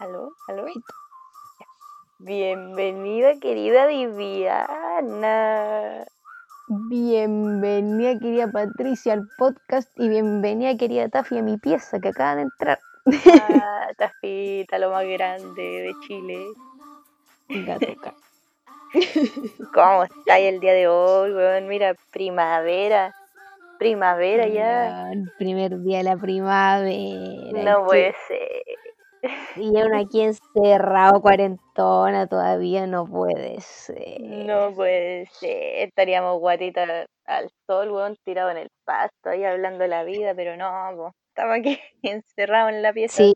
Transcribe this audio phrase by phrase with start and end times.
[0.00, 0.64] Aló, aló.
[2.20, 5.26] Bienvenida, querida Viviana.
[6.88, 12.42] Bienvenida, querida Patricia, al podcast y bienvenida, querida Tafi, a mi pieza que acaba de
[12.42, 12.78] entrar.
[13.52, 16.46] Ah, Tafita, lo más grande de Chile.
[17.50, 18.14] Gatuca.
[19.74, 21.68] ¿Cómo está el día de hoy, weón?
[21.68, 23.14] Mira, primavera.
[23.78, 25.12] Primavera ya.
[25.12, 27.62] El primer día de la primavera.
[27.64, 28.62] No puede ser.
[29.56, 34.20] Y aún aquí encerrado, cuarentona, todavía no puede ser.
[34.20, 35.88] No puede ser.
[35.88, 40.56] Estaríamos guatitas al sol, weón, tirado en el pasto, ahí hablando de la vida, pero
[40.56, 41.12] no, po.
[41.28, 43.32] Estamos aquí encerrados en la pieza Sí,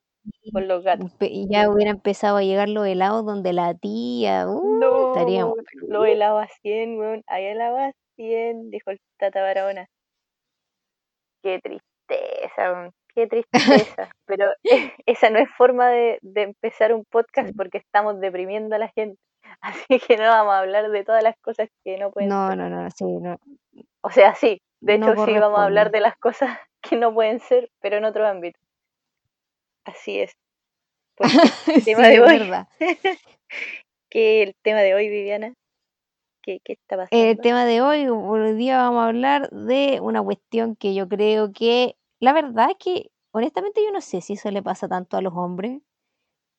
[0.53, 1.11] con los gatos.
[1.51, 4.49] ya hubiera empezado a llegar los helados donde la tía.
[4.49, 5.55] uh, No, estaríamos.
[5.89, 7.23] lo helado a 100, weón.
[7.27, 9.87] Ahí helado a 100, dijo el Tata Barahona.
[11.43, 12.91] Qué tristeza, weón.
[13.15, 14.11] Qué tristeza.
[14.27, 14.47] Pero
[15.07, 19.19] esa no es forma de, de empezar un podcast porque estamos deprimiendo a la gente.
[19.61, 22.59] Así que no vamos a hablar de todas las cosas que no pueden No, ser.
[22.59, 23.37] no, no, sí, no.
[24.03, 27.13] O sea, sí, de No hecho sí vamos a hablar de las cosas que no
[27.15, 28.59] pueden ser, pero en otro ámbito.
[29.85, 30.33] Así es.
[31.67, 32.39] El Sí, tema de es hoy,
[34.11, 35.55] que el tema de hoy, Viviana,
[36.43, 37.43] ¿qué, qué está El pasando?
[37.43, 41.97] tema de hoy, hoy día vamos a hablar de una cuestión que yo creo que,
[42.21, 45.35] la verdad es que, honestamente, yo no sé si eso le pasa tanto a los
[45.35, 45.83] hombres,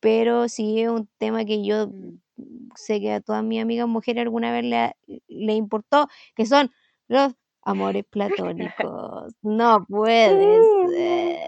[0.01, 1.89] pero sí es un tema que yo
[2.37, 2.69] Mm.
[2.75, 4.95] sé que a todas mis amigas mujeres alguna vez le,
[5.27, 6.71] le importó, que son
[7.07, 9.33] los amores platónicos.
[9.41, 10.63] No puede
[10.97, 11.39] ser.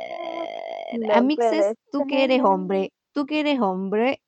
[0.99, 4.21] No Amixes, puede tú que eres hombre, tú que eres hombre,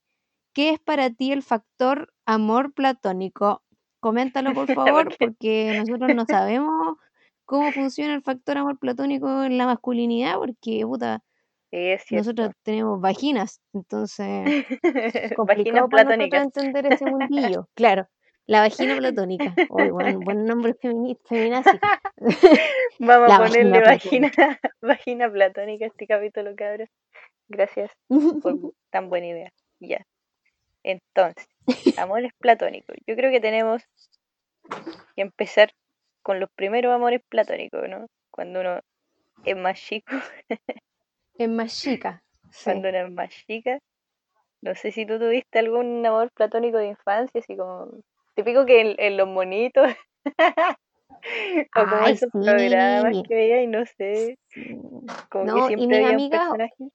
[0.54, 3.64] ¿qué es para ti el factor amor platónico?
[4.02, 6.98] Coméntalo por favor, porque nosotros no sabemos
[7.50, 11.24] cómo funciona el factor amor platónico en la masculinidad, porque puta,
[11.72, 14.46] es nosotros tenemos vaginas, entonces
[14.84, 16.44] Vaginas complicado platónicas.
[16.44, 17.68] entender ese mundillo.
[17.74, 18.08] Claro,
[18.46, 19.56] la vagina platónica.
[19.70, 21.72] Uy, buen, buen nombre femini- feminazi.
[23.00, 26.90] Vamos a La ponerle vagina vagina, vagina platónica a este capítulo, cabros.
[27.48, 27.92] Gracias
[28.44, 29.52] por tan buena idea.
[29.80, 30.06] Ya.
[30.84, 31.48] Entonces,
[31.98, 32.96] amores platónicos.
[33.08, 33.82] Yo creo que tenemos
[35.16, 35.72] que empezar
[36.30, 38.06] con los primeros amores platónicos, ¿no?
[38.30, 38.82] Cuando uno
[39.46, 40.16] es más chico,
[41.40, 42.22] Es más chica.
[42.52, 42.66] Sí.
[42.66, 43.80] cuando uno es más chica.
[44.62, 47.88] No sé si tú tuviste algún amor platónico de infancia, así como
[48.36, 49.90] típico que en, en los monitos,
[51.76, 53.24] o como Ay, esos programas sí.
[53.28, 54.76] que veía y no sé, sí.
[55.32, 56.90] como que No, y siempre mis había un amigas, personaje.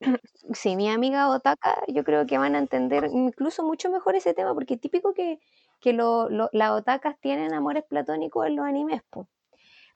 [0.54, 4.54] sí, mi amiga Otaka, yo creo que van a entender incluso mucho mejor ese tema,
[4.54, 5.38] porque típico que,
[5.80, 9.28] que lo- lo- las otakas tienen amores platónicos en los animes, po.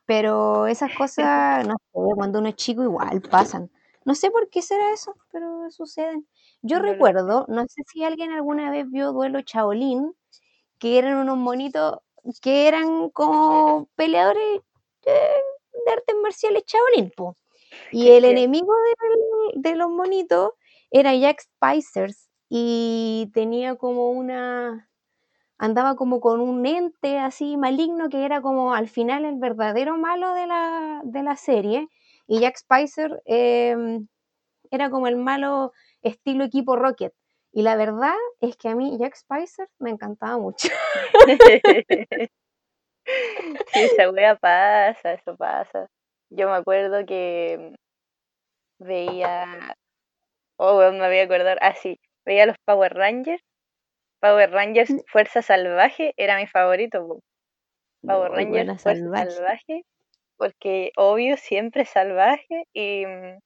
[0.06, 3.70] Pero esas cosas, no sé, cuando uno es chico igual pasan.
[4.04, 6.26] No sé por qué será eso, pero suceden.
[6.62, 10.12] Yo No recuerdo, no sé si alguien alguna vez vio Duelo Shaolin,
[10.78, 11.98] que eran unos monitos
[12.42, 14.60] que eran como peleadores
[15.06, 15.40] eh,
[15.86, 17.36] de artes marciales Shaolin, po.
[17.92, 20.52] Y el enemigo del- de los monitos
[20.90, 24.89] era Jack Spicers y tenía como una,
[25.60, 30.32] andaba como con un ente así maligno que era como al final el verdadero malo
[30.32, 31.88] de la, de la serie.
[32.26, 34.08] Y Jack Spicer em,
[34.70, 35.72] era como el malo
[36.02, 37.12] estilo equipo Rocket.
[37.52, 40.68] Y la verdad es que a mí Jack Spicer me encantaba mucho.
[43.72, 45.88] Sí, esa wea pasa, eso pasa.
[46.30, 47.74] Yo me acuerdo que
[48.78, 49.74] veía,
[50.58, 53.42] oh, me voy a acordar, ah, sí, veía los Power Rangers.
[54.20, 57.20] Power Rangers Fuerza Salvaje era mi favorito, po.
[58.06, 59.34] Power buena Rangers Fuerza salvaje.
[59.34, 59.84] Salvaje,
[60.38, 63.38] porque obvio siempre salvaje y mm,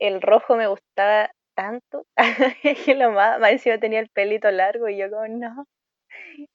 [0.00, 2.06] el rojo me gustaba tanto
[2.86, 5.66] que lo más, más encima tenía el pelito largo y yo como, no,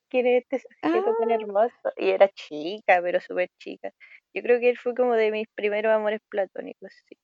[0.09, 1.91] ¿quién es este sujeto tan Ah, hermoso?
[1.97, 3.91] Y era chica, pero súper chica.
[4.33, 7.15] Yo creo que él fue como de mis primeros amores platónicos, sí.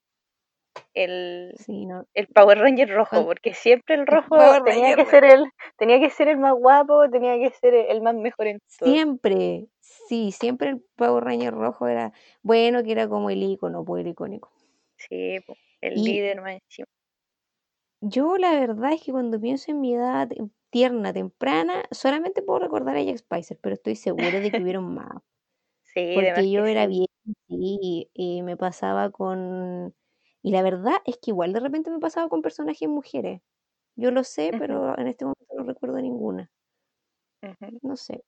[0.94, 2.06] El, sí, no.
[2.14, 5.46] el Power Ranger rojo, porque siempre el rojo tenía que ser el,
[5.78, 8.92] tenía que ser el más guapo, tenía que ser el, más mejor en todo.
[8.92, 12.12] Siempre, sí, siempre el Power Ranger rojo era
[12.42, 14.52] bueno, que era como el icono, pues el icónico.
[14.98, 15.40] Sí,
[15.82, 16.88] el Y líder más encima.
[18.02, 20.30] yo la verdad es que cuando pienso en mi edad
[20.72, 25.22] tierna, temprana, solamente puedo recordar a Jack Spicer, pero estoy segura de que hubieron más,
[25.94, 27.08] Sí, porque que yo era bien,
[27.48, 29.94] sí, y me pasaba con...
[30.44, 33.42] Y la verdad es que igual de repente me pasaba con personajes mujeres.
[33.96, 36.50] Yo lo sé, pero en este momento no recuerdo ninguna.
[37.82, 38.24] No sé,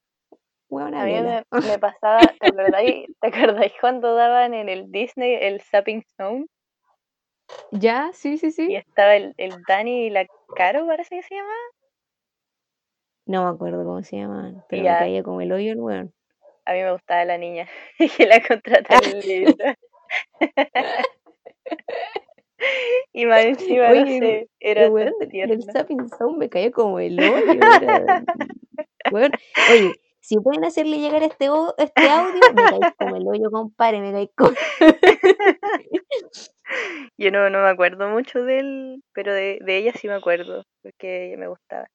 [0.71, 5.62] A mí me, me pasaba, ¿te acordáis, ¿te acordáis cuando daban en el Disney el
[5.62, 6.45] Zapping Zone?
[7.71, 8.75] Ya, sí, sí, Y sí.
[8.75, 10.25] estaba el, el Dani y la
[10.56, 11.54] Caro, parece que se llama.
[13.25, 16.13] No me acuerdo cómo se llamaban, pero me caía como el hoyo el weón.
[16.65, 17.68] A mí me gustaba la niña.
[18.00, 19.75] Y que la contrataron linda.
[23.14, 25.74] y más encima, no Oye, sé, el era tierna.
[25.74, 27.54] Zapping Zone me caía como el hoyo.
[27.54, 28.24] Era...
[29.12, 29.31] weón.
[29.72, 29.94] Oye,
[30.24, 34.30] si pueden hacerle llegar este, este audio, me caís como el hoyo, compadre, me caís
[34.36, 34.52] como...
[37.18, 40.64] Yo no, no me acuerdo mucho de él, pero de, de ella sí me acuerdo,
[40.81, 41.88] porque ella me gustaba.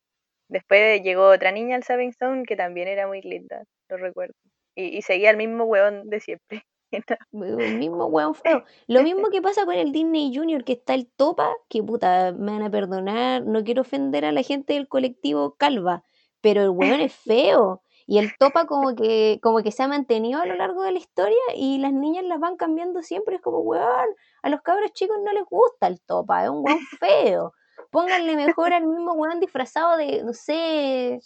[0.48, 4.34] Después llegó otra niña al Saving Zone que también era muy linda, lo recuerdo.
[4.76, 6.62] Y, y seguía el mismo hueón de siempre.
[6.90, 8.64] El mismo weón feo.
[8.87, 12.52] Lo mismo que pasa con el Disney Junior, que está el topa, que puta, me
[12.52, 16.02] van a perdonar, no quiero ofender a la gente del colectivo calva,
[16.40, 17.82] pero el weón es feo.
[18.06, 20.99] Y el topa como que, como que se ha mantenido a lo largo de la
[20.99, 23.37] historia y las niñas las van cambiando siempre.
[23.37, 24.08] Es como, weón,
[24.43, 27.52] a los cabros chicos no les gusta el topa, es un weón feo.
[27.90, 31.20] Pónganle mejor al mismo weón disfrazado de, no sé,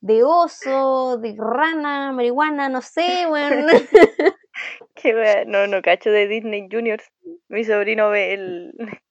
[0.00, 3.66] de oso, de rana, marihuana, no sé, weón.
[4.94, 7.04] Qué wea, no, no cacho de Disney Juniors.
[7.48, 8.72] Mi sobrino ve el,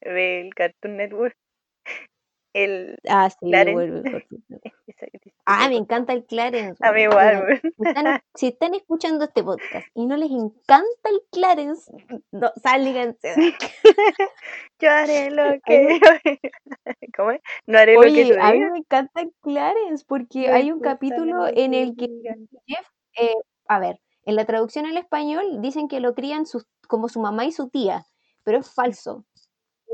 [0.00, 1.36] ve el Cartoon Network.
[2.52, 4.02] El Ah, sí, vuelve
[5.48, 6.84] Ah, me encanta el Clarence.
[6.84, 11.20] A mí igual, si están, si están escuchando este podcast y no les encanta el
[11.30, 11.92] Clarence,
[12.32, 13.34] no, sálganse.
[14.80, 16.32] Yo haré lo que yo-
[17.16, 17.40] ¿Cómo es?
[17.66, 21.46] No haré lo que tú a mí me encanta el Clarence porque hay un capítulo
[21.46, 22.08] lo en el que.
[22.66, 22.86] Jeff,
[23.20, 23.34] eh,
[23.68, 27.46] a ver, en la traducción al español dicen que lo crían sus- como su mamá
[27.46, 28.06] y su tía,
[28.44, 29.24] pero es falso.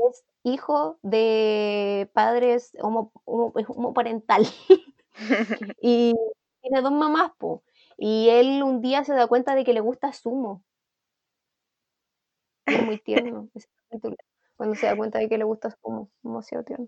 [0.09, 4.45] Es hijo de padres homo, homo- homoparental
[5.81, 6.13] y
[6.61, 7.63] tiene dos mamás, po.
[7.97, 10.63] Y él un día se da cuenta de que le gusta Sumo.
[12.65, 13.49] Es muy tierno
[14.57, 16.87] cuando se da cuenta de que le gusta Sumo, demasiado tierno.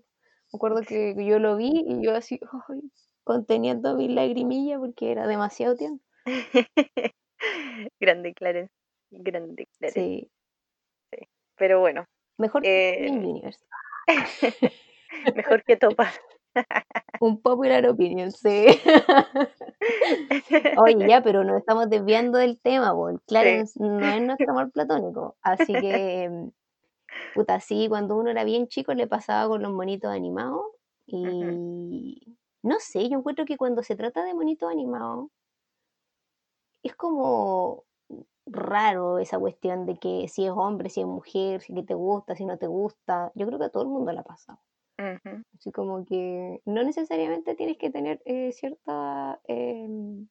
[0.53, 2.39] Me acuerdo que yo lo vi y yo así,
[3.23, 5.99] conteniendo mi lagrimilla porque era demasiado tierno.
[7.99, 8.73] Grande Clarence.
[9.11, 9.99] Grande Clarence.
[9.99, 10.29] Sí,
[11.57, 12.05] Pero bueno,
[12.37, 13.65] mejor que Eh, Steven Universe.
[15.35, 16.11] mejor que Topa.
[17.21, 18.65] Un popular opinion, sí.
[20.77, 23.09] Oye, ya, pero nos estamos desviando del tema, po.
[23.09, 25.35] El Clarence no es nuestro amor platónico.
[25.41, 26.49] Así que,
[27.33, 30.65] puta, sí, cuando uno era bien chico le pasaba con los monitos animados.
[31.07, 35.27] Y no sé, yo encuentro que cuando se trata de monitos animados,
[36.85, 37.83] es como
[38.45, 42.35] raro esa cuestión de que si es hombre, si es mujer, si que te gusta,
[42.35, 43.31] si no te gusta.
[43.33, 44.59] Yo creo que a todo el mundo la pasa.
[44.99, 45.43] Ujú.
[45.55, 50.27] Así como que no necesariamente tienes que tener eh, cierta, em,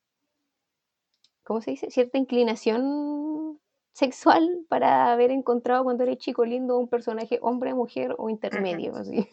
[1.43, 1.91] ¿cómo se dice?
[1.91, 3.61] Cierta inclinación
[3.93, 9.29] sexual para haber encontrado cuando eres chico lindo un personaje hombre, mujer o intermedio, así.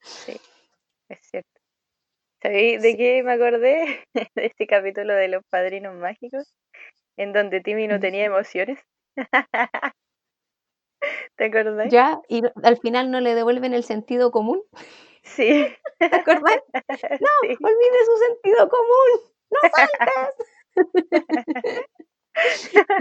[0.00, 0.32] Sí.
[2.42, 4.04] ¿Sabéis de qué me acordé?
[4.34, 6.52] De este capítulo de los padrinos mágicos,
[7.16, 8.00] en donde Timmy no Mm.
[8.00, 8.78] tenía emociones.
[11.36, 11.88] ¿Te acordás?
[11.90, 14.62] Ya, y no- al final no le devuelven el sentido común.
[15.22, 15.66] Sí.
[15.98, 16.60] ¿Te acordás?
[16.98, 17.56] Sí.
[17.62, 19.32] Olvide su sentido común.
[19.50, 20.34] ¡No saltes!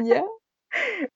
[0.05, 0.23] ¿Ya?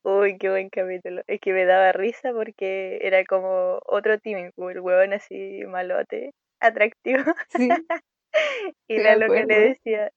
[0.03, 1.21] Uy, qué buen capítulo.
[1.27, 7.23] Es que me daba risa porque era como otro Timmy, el huevón así malote, atractivo.
[7.49, 7.69] Sí,
[8.87, 10.11] Y la me loca le decía,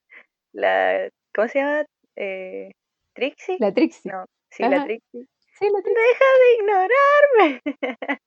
[0.52, 1.84] la, ¿cómo se llama?
[2.16, 2.72] Eh,
[3.14, 3.56] ¿Trixie?
[3.58, 4.10] la Trixie.
[4.10, 4.84] No, sí, la.
[4.84, 5.26] Trixie.
[5.58, 6.02] Sí, la Trixie.
[6.02, 7.62] Deja de ignorarme.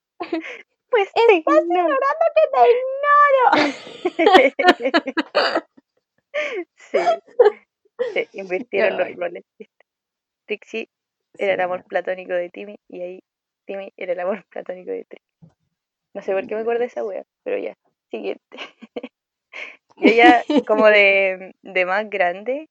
[0.90, 1.64] pues te Estás ignoro.
[1.64, 3.44] ignorando que te ignoro.
[6.76, 6.98] sí,
[8.14, 9.44] sí, invirtieron los roles.
[10.46, 10.88] Trixie
[11.38, 13.20] era el amor platónico de Timmy y ahí
[13.66, 15.30] Timmy era el amor platónico de Trixie.
[16.14, 17.74] No sé por qué me acuerdo de esa wea, pero ya,
[18.10, 18.58] siguiente.
[20.12, 22.68] Yo ya como de, de más grande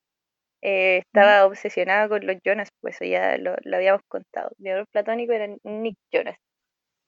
[0.62, 4.52] eh, estaba obsesionada con los Jonas, pues eso ya lo, lo habíamos contado.
[4.58, 6.38] Mi amor platónico era Nick Jonas.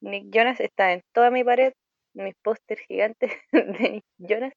[0.02, 1.74] Nick Jonas está en toda mi pared,
[2.16, 4.54] mis pósters gigantes de Nick Jonas,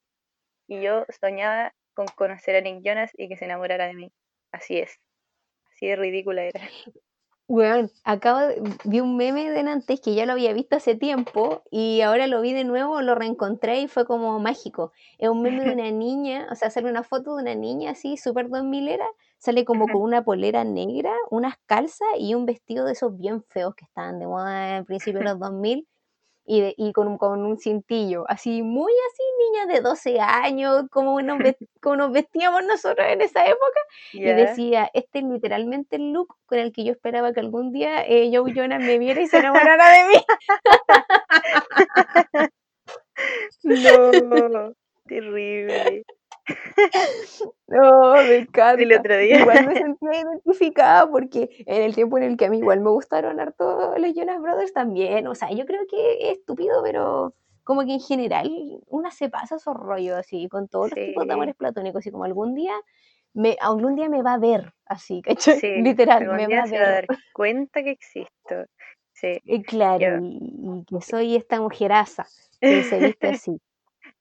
[0.68, 4.12] y yo soñaba con conocer a Nick Jonas y que se enamorara de mí.
[4.52, 4.96] Así es.
[5.72, 6.60] Así de ridícula era.
[7.46, 11.62] Weón, acabo de, vi un meme de antes que ya lo había visto hace tiempo
[11.70, 14.92] y ahora lo vi de nuevo, lo reencontré y fue como mágico.
[15.18, 18.16] Es un meme de una niña, o sea, sale una foto de una niña así,
[18.16, 22.92] súper dos milera, sale como con una polera negra, unas calzas y un vestido de
[22.92, 25.86] esos bien feos que estaban de moda en principio de los 2000
[26.46, 31.20] y, de, y con, con, un cintillo, así, muy así, niña de 12 años, como
[31.22, 31.38] nos,
[31.80, 33.80] como nos vestíamos nosotros en esa época,
[34.12, 38.04] y decía, este es literalmente el look con el que yo esperaba que algún día
[38.06, 40.24] eh, Joe Jonas me viera y se enamorara de mí.
[44.52, 44.74] no,
[45.06, 46.04] terrible.
[47.66, 48.82] No, me encanta.
[48.82, 49.40] El otro día.
[49.40, 52.90] Igual me sentía identificada porque en el tiempo en el que a mí igual me
[52.90, 55.26] gustaron harto los Jonas Brothers también.
[55.26, 57.34] O sea, yo creo que es estúpido, pero
[57.64, 58.50] como que en general
[58.86, 62.06] una se pasa esos rollos así, con todos los tipos de amores platónicos.
[62.06, 62.74] Y como algún día
[63.32, 65.82] me, algún día me va a ver así, ¿cachai?
[65.82, 66.68] Literal, me va a ver.
[66.68, 68.66] Se va a dar cuenta que existo.
[69.12, 69.40] Sí.
[69.44, 72.26] Y claro, y, que soy esta mujeraza
[72.60, 73.60] que se viste así.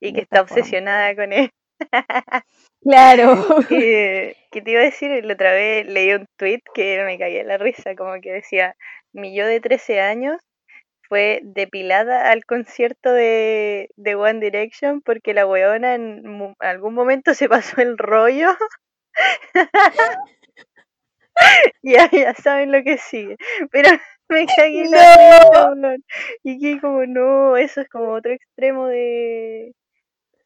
[0.00, 1.50] y que está obsesionada con él.
[2.82, 3.46] Claro.
[3.68, 5.24] ¿Qué, te iba a decir?
[5.24, 8.76] La otra vez leí un tweet que me caía la risa, como que decía,
[9.12, 10.38] mi yo de 13 años
[11.08, 17.48] fue depilada al concierto de, de One Direction porque la weona en algún momento se
[17.48, 18.48] pasó el rollo.
[21.82, 23.36] ya, ya saben lo que sigue.
[23.70, 23.88] Pero
[24.28, 25.96] me cagué la risa,
[26.42, 29.74] Y que como no, eso es como otro extremo de,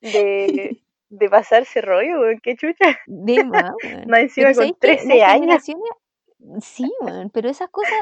[0.00, 0.80] de,
[1.11, 2.99] de pasarse rollo, weón, qué chucha.
[3.07, 3.73] De más,
[4.09, 5.65] Más encima con 13 años.
[6.61, 6.91] Sí,
[7.33, 7.99] pero esas cosas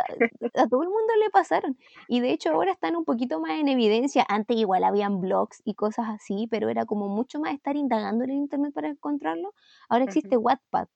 [0.55, 1.79] a todo el mundo le pasaron.
[2.07, 4.27] Y de hecho ahora están un poquito más en evidencia.
[4.29, 8.31] Antes igual habían blogs y cosas así, pero era como mucho más estar indagando en
[8.31, 9.55] el internet para encontrarlo.
[9.89, 10.89] Ahora existe Wattpad.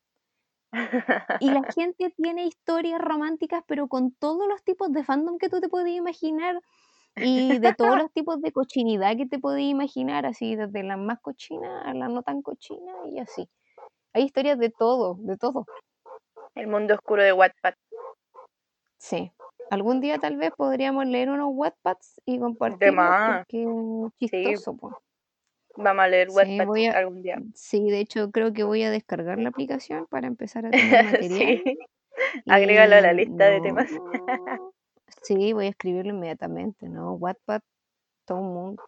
[1.41, 5.61] Y la gente tiene historias románticas, pero con todos los tipos de fandom que tú
[5.61, 6.61] te podías imaginar
[7.17, 11.21] y de todos los tipos de cochinidad que te podías imaginar, así desde las más
[11.21, 13.49] cochinas a las no tan cochinas y así.
[14.13, 15.67] Hay historias de todo, de todo.
[16.55, 17.75] El mundo oscuro de Wattpad.
[18.99, 19.33] Sí.
[19.71, 23.67] Algún día tal vez podríamos leer unos Wattpads y compartir porque
[24.19, 24.77] chistoso.
[25.77, 27.41] Vamos a leer Wattpad algún día.
[27.55, 31.63] Sí, de hecho creo que voy a descargar la aplicación para empezar a tener material.
[31.65, 31.79] sí.
[32.47, 33.91] Agrégalo a la lista de temas.
[35.23, 37.13] Sí, voy a escribirlo inmediatamente, ¿no?
[37.15, 37.61] Wattpad,
[38.27, 38.83] todo mundo.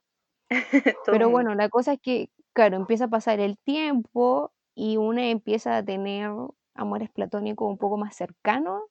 [1.06, 5.76] Pero bueno, la cosa es que, claro, empieza a pasar el tiempo y una empieza
[5.76, 6.30] a tener
[6.74, 8.82] amores platónicos un poco más cercanos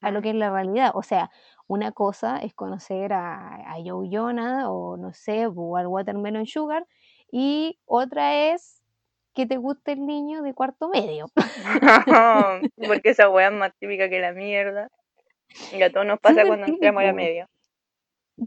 [0.00, 0.92] a lo que es la realidad.
[0.94, 1.30] O sea,
[1.66, 6.86] una cosa es conocer a, a Joe Jonah o no sé, o al Watermelon Sugar,
[7.32, 8.82] y otra es
[9.34, 11.26] que te guste el niño de cuarto medio.
[12.76, 14.88] Porque esa weá es más típica que la mierda.
[15.72, 17.48] Y a todos nos pasa cuando entramos a la media.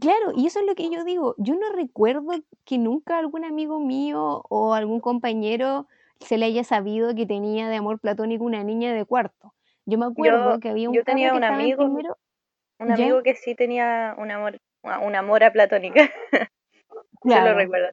[0.00, 1.34] Claro, y eso es lo que yo digo.
[1.38, 2.32] Yo no recuerdo
[2.64, 5.86] que nunca algún amigo mío o algún compañero
[6.20, 9.54] se le haya sabido que tenía de amor platónico una niña de cuarto.
[9.84, 14.14] Yo me acuerdo que había un Yo tenía un amigo, un amigo que sí tenía
[14.18, 16.10] un amor, una amor platónica.
[17.20, 17.88] Claro, yo lo recuerdo,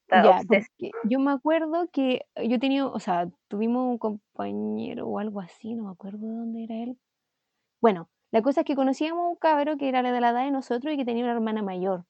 [1.03, 5.86] yo me acuerdo que yo tenía, o sea, tuvimos un compañero o algo así, no
[5.86, 6.98] me acuerdo de dónde era él.
[7.79, 10.50] Bueno, la cosa es que conocíamos a un cabro que era de la edad de
[10.50, 12.04] nosotros y que tenía una hermana mayor.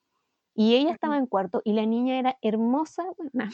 [0.56, 3.04] Y ella estaba en cuarto y la niña era hermosa.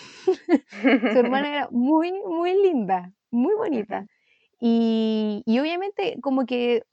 [0.83, 0.83] Su
[1.17, 4.05] hermana era muy, muy linda, muy bonita.
[4.59, 6.83] Y, y, obviamente como que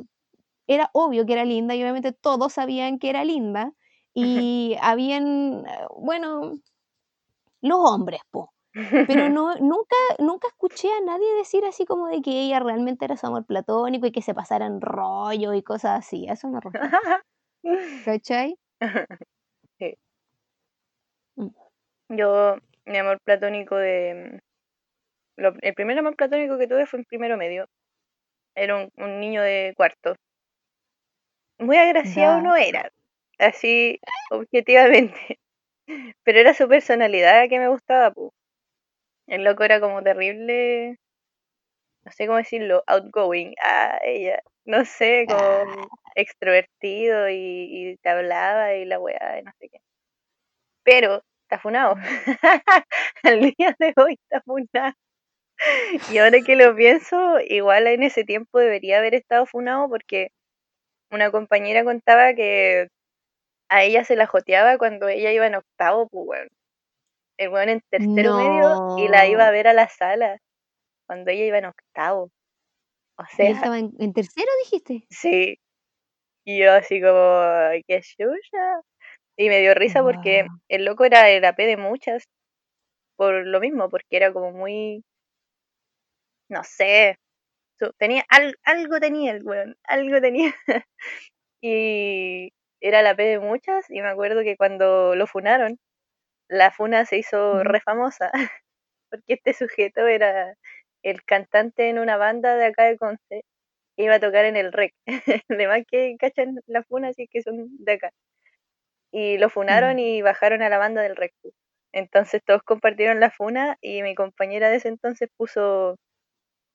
[0.67, 3.75] era obvio que era linda y obviamente todos sabían que era linda.
[4.15, 6.55] Y habían, bueno,
[7.61, 8.51] los hombres, po.
[8.77, 13.17] Pero no, nunca, nunca escuché a nadie decir así como de que ella realmente era
[13.17, 16.27] su amor platónico y que se pasaran rollo y cosas así.
[16.29, 16.89] Eso me refiero.
[18.05, 18.57] ¿Cachai?
[19.79, 19.95] Sí.
[21.37, 21.49] Mm.
[22.17, 22.57] Yo,
[22.87, 24.41] mi amor platónico de...
[25.37, 27.67] el primer amor platónico que tuve fue en primero medio.
[28.55, 30.15] Era un, niño de cuarto.
[31.59, 32.91] Muy agraciado no era,
[33.39, 35.39] así objetivamente.
[36.25, 38.15] Pero era su personalidad que me gustaba.
[39.27, 40.99] El loco era como terrible,
[42.05, 43.55] no sé cómo decirlo, outgoing.
[43.63, 45.89] Ah, ella, no sé, como ah.
[46.15, 49.79] extrovertido y, te hablaba y la weá, no sé qué.
[50.85, 51.97] Pero está funado.
[53.23, 54.95] Al día de hoy está funado.
[56.13, 60.31] Y ahora que lo pienso, igual en ese tiempo debería haber estado funado porque
[61.11, 62.89] una compañera contaba que
[63.71, 66.51] a ella se la joteaba cuando ella iba en octavo, pues bueno
[67.39, 70.39] el weón en tercero medio y la iba a ver a la sala
[71.07, 72.31] cuando ella iba en octavo.
[73.19, 73.51] O sea.
[73.51, 75.07] estaba en, tercero, dijiste?
[75.11, 75.59] Sí.
[76.45, 77.41] Y yo así como,
[77.87, 78.81] qué chucha.
[79.37, 82.25] Y me dio risa porque el loco era el AP de muchas.
[83.17, 85.05] Por lo mismo, porque era como muy.
[86.49, 87.19] No sé.
[87.99, 88.25] Tenía
[88.65, 90.55] algo tenía el weón, algo tenía.
[91.63, 92.51] y,
[92.81, 95.79] era la P de muchas y me acuerdo que cuando lo funaron,
[96.49, 98.31] la funa se hizo re famosa
[99.11, 100.55] porque este sujeto era
[101.03, 103.45] el cantante en una banda de acá de Conce
[103.97, 104.95] iba a tocar en el REC.
[105.51, 108.11] Además que cachan la funa así que son de acá.
[109.13, 111.33] Y lo funaron y bajaron a la banda del REC.
[111.93, 115.97] Entonces todos compartieron la funa y mi compañera de ese entonces puso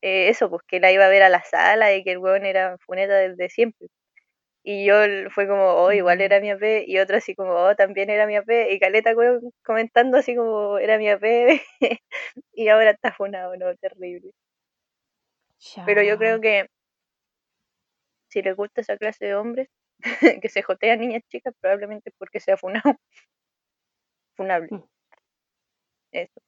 [0.02, 2.46] eh, eso, pues que la iba a ver a la sala y que el weón
[2.46, 3.88] era funeta desde siempre.
[4.64, 4.96] Y yo
[5.32, 8.36] fue como, oh, igual era mi AP, y otro así como, oh, también era mi
[8.36, 9.14] AP, y Caleta
[9.64, 11.62] comentando así como, era mi AP,
[12.54, 14.32] y ahora está funado, no, terrible.
[15.86, 16.68] Pero yo creo que
[18.30, 19.70] si les gusta esa clase de hombres
[20.42, 22.84] que se jotean niñas chicas, probablemente porque sea funado.
[24.36, 24.70] Funable.
[24.72, 24.84] Mm.
[26.12, 26.42] Eso.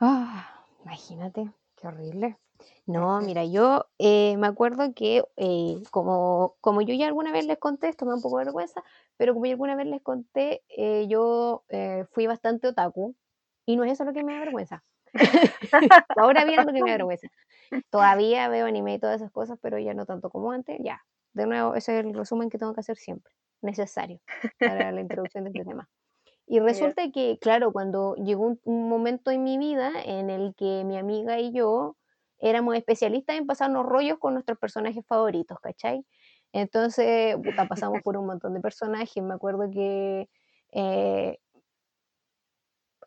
[0.00, 2.36] Ah, imagínate, qué horrible.
[2.86, 7.58] No, mira, yo eh, me acuerdo que eh, como, como yo ya alguna vez les
[7.58, 8.82] conté, esto me da un poco de vergüenza,
[9.16, 11.64] pero como yo alguna vez les conté, eh, yo
[12.12, 13.14] fui bastante otaku
[13.66, 14.84] y no es eso lo que me da vergüenza.
[16.16, 17.28] Ahora bien lo que me da vergüenza.
[17.90, 20.78] Todavía veo anime y todas esas cosas, pero ya no tanto como antes.
[20.80, 21.02] Ya,
[21.32, 24.20] de nuevo, ese es el resumen que tengo que hacer siempre, necesario
[24.58, 25.88] para la introducción de este tema.
[26.46, 30.98] Y resulta que, claro, cuando llegó un, momento en mi vida en el que mi
[30.98, 31.96] amiga y yo
[32.38, 36.04] éramos especialistas en pasarnos rollos con nuestros personajes favoritos, ¿cachai?
[36.52, 37.36] Entonces,
[37.68, 39.22] pasamos por un montón de personajes.
[39.22, 40.28] Me acuerdo que
[40.72, 41.38] eh,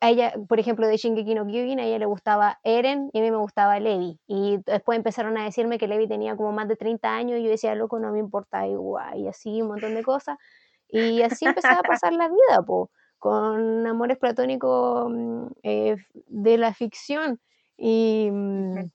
[0.02, 3.22] a ella, por ejemplo, de Shingeki no Kyojin, a ella le gustaba Eren y a
[3.22, 4.20] mí me gustaba Levi.
[4.28, 7.50] Y después empezaron a decirme que Levi tenía como más de 30 años y yo
[7.50, 10.38] decía, loco, no me importa igual, y así un montón de cosas.
[10.90, 16.74] Y así empezaba a pasar la vida, po, con amores platónicos mm, eh, de la
[16.74, 17.40] ficción.
[17.78, 18.90] Y mm,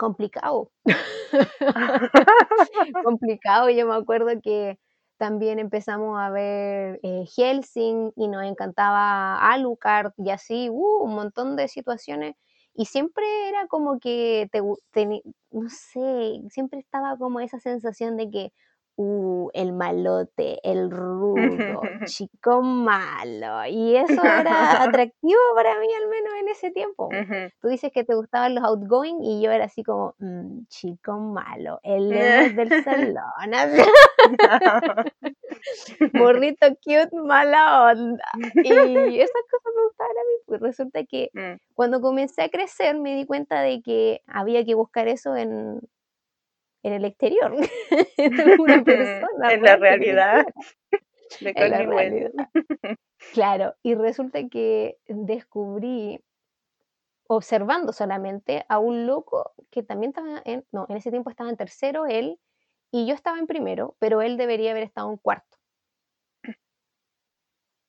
[0.00, 0.72] complicado.
[3.04, 4.78] complicado, yo me acuerdo que
[5.18, 11.56] también empezamos a ver eh, Helsing y nos encantaba Alucard y así, uh, un montón
[11.56, 12.34] de situaciones.
[12.74, 18.52] Y siempre era como que, te, no sé, siempre estaba como esa sensación de que,
[19.00, 23.66] uh, el malote, el rudo, chico malo.
[23.66, 27.08] Y eso era atractivo para mí, al menos en ese tiempo.
[27.60, 31.80] Tú dices que te gustaban los outgoing y yo era así como, mm, chico malo,
[31.82, 33.16] el del salón.
[36.12, 38.24] Morrito cute, mala onda.
[38.54, 40.34] Y esas cosas me gustaban a mí.
[40.46, 41.74] Pues resulta que mm.
[41.74, 45.80] cuando comencé a crecer me di cuenta de que había que buscar eso en,
[46.82, 47.54] en el exterior,
[48.16, 49.52] en una persona.
[49.52, 50.46] en la realidad.
[53.34, 56.18] Claro, y resulta que descubrí,
[57.28, 61.56] observando solamente, a un loco que también estaba en, no, en ese tiempo estaba en
[61.56, 62.40] tercero él,
[62.90, 65.58] y yo estaba en primero, pero él debería haber estado en cuarto.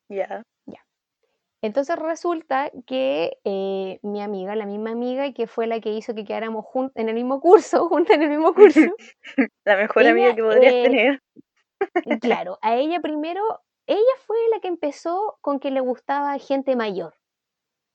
[0.10, 0.44] Ya.
[1.62, 6.26] Entonces resulta que eh, mi amiga, la misma amiga que fue la que hizo que
[6.26, 8.80] quedáramos juntos en el mismo curso, juntas en el mismo curso.
[9.66, 12.20] la mejor amiga que podrías eh, tener.
[12.20, 13.44] claro, a ella primero,
[13.86, 17.16] ella fue la que empezó con que le gustaba gente mayor.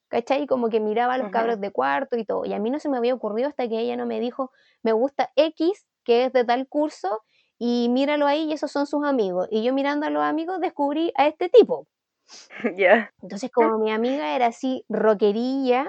[0.08, 0.46] ¿Cachai?
[0.46, 2.44] Como que miraba a los cabros de cuarto y todo.
[2.44, 4.52] Y a mí no se me había ocurrido hasta que ella no me dijo,
[4.84, 7.24] me gusta X, que es de tal curso,
[7.58, 9.48] y míralo ahí y esos son sus amigos.
[9.50, 11.88] Y yo mirando a los amigos descubrí a este tipo.
[12.76, 13.12] Ya.
[13.22, 15.88] Entonces, como mi amiga era así rockerilla,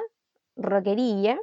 [0.56, 1.39] rockerilla,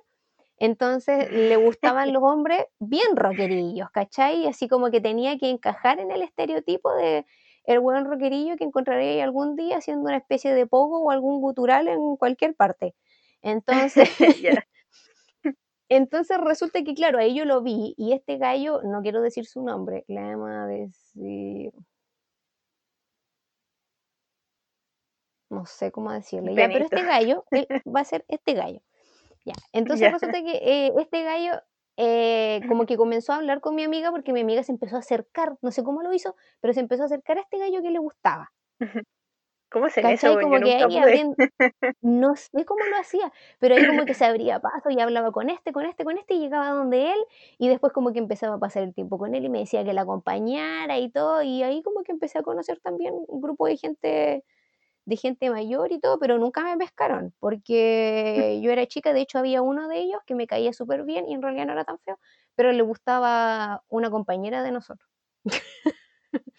[0.59, 4.47] entonces le gustaban los hombres bien rockerillos, ¿cachai?
[4.47, 7.27] Así como que tenía que encajar en el estereotipo de
[7.65, 11.89] el buen rockerillo que encontraría algún día haciendo una especie de pogo o algún gutural
[11.89, 12.95] en cualquier parte.
[13.43, 14.11] Entonces,
[15.89, 19.63] entonces resulta que, claro, ahí yo lo vi y este gallo, no quiero decir su
[19.63, 21.73] nombre, le vamos a decir
[25.65, 27.45] no sé cómo decirle, ya, pero este gallo
[27.97, 28.83] va a ser este gallo.
[29.47, 31.53] Ya, entonces resulta que eh, este gallo
[31.97, 34.99] eh, como que comenzó a hablar con mi amiga porque mi amiga se empezó a
[34.99, 37.91] acercar, no sé cómo lo hizo, pero se empezó a acercar a este gallo que
[37.91, 38.53] le gustaba.
[39.71, 40.39] ¿Cómo se eso?
[40.39, 40.77] Como que
[42.01, 45.51] no sé cómo lo hacía, pero ahí como que se abría paso y hablaba con
[45.51, 47.19] este, con este, con este y llegaba donde él
[47.59, 49.93] y después como que empezaba a pasar el tiempo con él y me decía que
[49.93, 53.77] la acompañara y todo y ahí como que empecé a conocer también un grupo de
[53.77, 54.45] gente
[55.07, 59.39] de gente mayor y todo, pero nunca me pescaron, porque yo era chica, de hecho
[59.39, 61.99] había uno de ellos que me caía súper bien y en realidad no era tan
[62.01, 62.19] feo,
[62.55, 65.09] pero le gustaba una compañera de nosotros.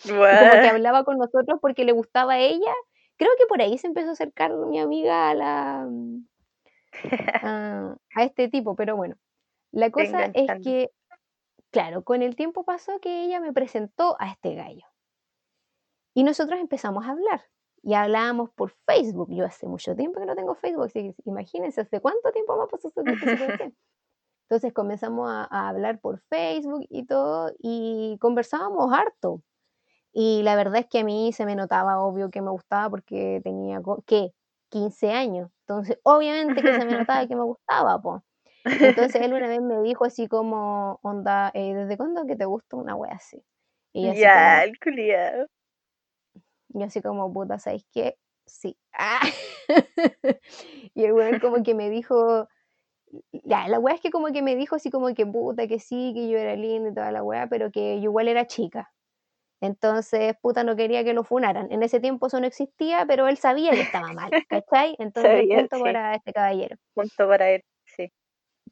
[0.03, 2.73] Como que hablaba con nosotros porque le gustaba a ella.
[3.17, 5.89] Creo que por ahí se empezó a acercar mi amiga a la
[8.15, 9.15] a, este tipo, pero bueno.
[9.71, 10.91] La cosa es que,
[11.71, 14.85] claro, con el tiempo pasó que ella me presentó a este gallo.
[16.13, 17.41] Y nosotros empezamos a hablar
[17.85, 19.29] y hablábamos por Facebook.
[19.29, 22.67] Yo hace mucho tiempo que no tengo Facebook, así que imagínense, ¿hace cuánto tiempo me
[22.67, 22.91] pasó?
[24.49, 29.41] Entonces comenzamos a, a, hablar por Facebook y todo y conversábamos harto.
[30.11, 33.41] Y la verdad es que a mí se me notaba obvio que me gustaba porque
[33.43, 34.31] tenía, ¿qué?
[34.69, 35.51] 15 años.
[35.61, 38.01] Entonces, obviamente que se me notaba que me gustaba.
[38.63, 42.77] Entonces él una vez me dijo así como, onda, eh, ¿desde cuándo que te gusta
[42.77, 43.43] una wea así?
[43.93, 45.47] Y ya, el culiado.
[46.75, 48.17] Yo así como, puta, ¿sabes qué?
[48.45, 48.77] Sí.
[48.93, 49.21] Ah.
[50.93, 52.47] y el weón como que me dijo,
[53.31, 56.11] ya, la wea es que como que me dijo así como que puta, que sí,
[56.13, 58.91] que yo era linda y toda la wea, pero que yo igual era chica.
[59.61, 61.71] Entonces, puta, no quería que lo funaran.
[61.71, 64.95] En ese tiempo eso no existía, pero él sabía que estaba mal, ¿cachai?
[64.99, 66.75] Entonces, punto para este caballero.
[66.93, 68.11] Punto para él, sí.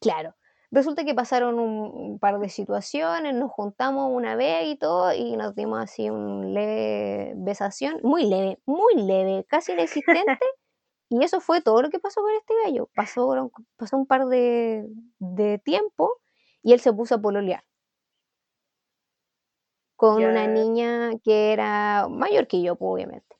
[0.02, 0.36] Claro.
[0.74, 5.54] Resulta que pasaron un par de situaciones, nos juntamos una vez y todo, y nos
[5.54, 10.26] dimos así un leve besación, muy leve, muy leve, casi inexistente.
[11.10, 12.90] y eso fue todo lo que pasó con este gallo.
[12.96, 14.88] Pasó, pasó un par de,
[15.20, 16.20] de tiempo
[16.64, 17.64] y él se puso a pololear
[19.96, 23.36] con una niña que era mayor que yo, pues, obviamente.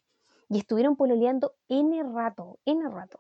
[0.50, 3.20] Y estuvieron pololeando N rato, N rato.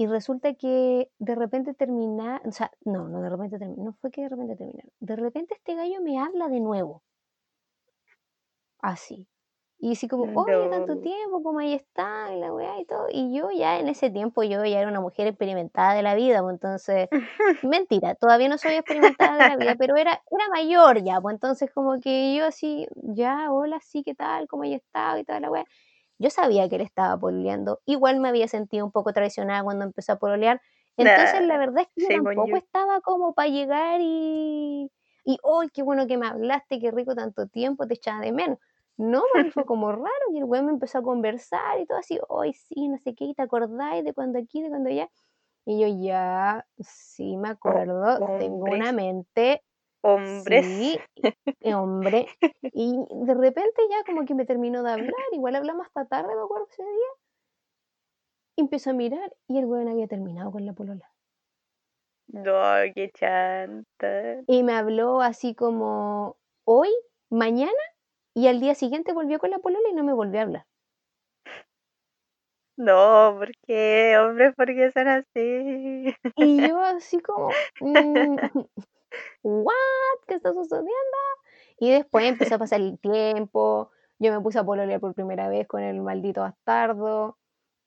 [0.00, 4.12] Y resulta que de repente termina, o sea, no, no de repente termina, no fue
[4.12, 4.92] que de repente terminaron.
[5.00, 7.02] De repente este gallo me habla de nuevo.
[8.78, 9.26] Así.
[9.80, 13.06] Y así como, oye, tanto tiempo, como ahí está, y la weá y todo.
[13.10, 16.42] Y yo ya en ese tiempo, yo ya era una mujer experimentada de la vida,
[16.42, 17.08] pues entonces,
[17.64, 21.72] mentira, todavía no soy experimentada de la vida, pero era, era mayor ya, pues entonces
[21.72, 24.46] como que yo así, ya, hola, sí, ¿qué tal?
[24.46, 25.18] ¿Cómo ahí está?
[25.18, 25.64] Y toda la weá.
[26.18, 27.80] Yo sabía que él estaba pololeando.
[27.86, 30.60] Igual me había sentido un poco traicionada cuando empezó a pololear.
[30.96, 34.90] Entonces, la verdad es que yo tampoco estaba como para llegar y.
[35.24, 38.58] Y, hoy qué bueno que me hablaste, qué rico tanto tiempo, te echaba de menos.
[38.96, 42.18] No, porque fue como raro y el güey me empezó a conversar y todo así,
[42.28, 45.10] hoy sí, no sé qué, ¿te acordáis de cuando aquí, de cuando allá?
[45.66, 49.62] Y yo ya, sí, me acuerdo, tengo una mente
[50.02, 50.66] hombres.
[50.66, 50.98] Sí,
[51.72, 52.26] hombre.
[52.72, 56.42] Y de repente ya como que me terminó de hablar, igual hablamos hasta tarde, me
[56.42, 57.10] acuerdo ese día.
[58.56, 61.10] Y empezó a mirar y el weón había terminado con la polola.
[62.28, 62.52] No,
[62.94, 64.42] qué chanta.
[64.46, 66.90] Y me habló así como hoy,
[67.30, 67.72] mañana,
[68.34, 70.66] y al día siguiente volvió con la polola y no me volvió a hablar.
[72.76, 74.16] No, ¿por qué?
[74.18, 76.14] Hombre, ¿por qué son así?
[76.36, 78.36] Y yo así como, mm,
[79.42, 79.74] ¿what?
[80.26, 80.88] ¿Qué está sucediendo?
[81.78, 85.66] Y después empezó a pasar el tiempo, yo me puse a pololear por primera vez
[85.66, 87.38] con el maldito bastardo,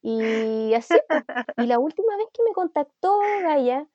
[0.01, 0.95] y así.
[1.57, 3.87] Y la última vez que me contactó Gaia,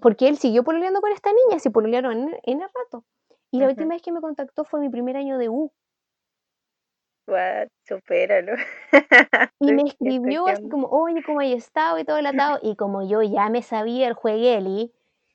[0.00, 3.04] porque él siguió pololeando con esta niña, se pololearon en, el rato.
[3.50, 5.72] Y la última vez que me contactó fue mi primer año de U.
[7.26, 7.68] What?
[7.84, 8.52] Supéralo.
[9.60, 11.98] y me escribió así como, oye, ¿cómo hay estado?
[11.98, 12.58] Y todo el atado.
[12.62, 14.92] Y como yo ya me sabía el juegueli,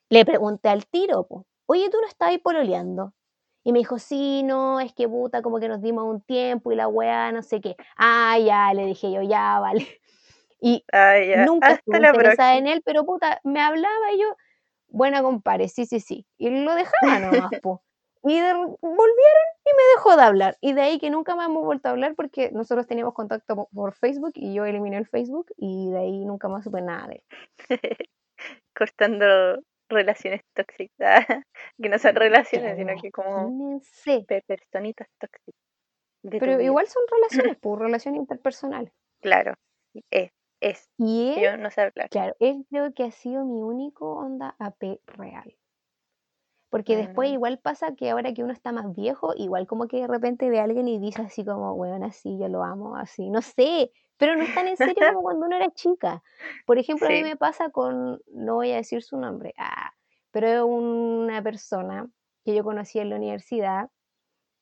[0.09, 1.27] le pregunté al tiro,
[1.65, 3.13] oye, ¿tú no estás ahí pololeando?
[3.63, 6.75] Y me dijo, sí, no, es que puta, como que nos dimos un tiempo y
[6.75, 7.75] la weá, no sé qué.
[7.97, 9.87] Ah, ya, le dije yo, ya, vale.
[10.61, 11.15] Y ah,
[11.45, 14.35] nunca estuve interesada en él, pero puta, me hablaba y yo,
[14.87, 16.25] buena compare, sí, sí, sí.
[16.37, 17.83] Y lo dejaba nomás, po.
[18.23, 20.57] Y volvieron y me dejó de hablar.
[20.61, 23.93] Y de ahí que nunca más hemos vuelto a hablar porque nosotros teníamos contacto por
[23.93, 27.23] Facebook y yo eliminé el Facebook y de ahí nunca más supe nada de él.
[28.75, 29.59] Cortando
[29.89, 31.25] relaciones tóxicas,
[31.81, 33.81] que no son relaciones, sino que como
[34.47, 35.61] personitas tóxicas.
[36.29, 38.91] Pero igual son relaciones, pues, relaciones interpersonales.
[39.21, 39.53] Claro,
[40.11, 40.89] es, es.
[40.97, 42.09] Y yo no sé hablar.
[42.09, 45.55] Claro, él creo que ha sido mi único onda AP real.
[46.69, 50.07] Porque después igual pasa que ahora que uno está más viejo, igual como que de
[50.07, 53.41] repente ve a alguien y dice así como, bueno, así, yo lo amo, así, no
[53.41, 56.23] sé, pero no es tan en serio como cuando uno era chica.
[56.65, 59.93] Por ejemplo, a mí me pasa con, no voy a decir su nombre, ah,
[60.31, 62.07] pero una persona
[62.43, 63.89] que yo conocí en la universidad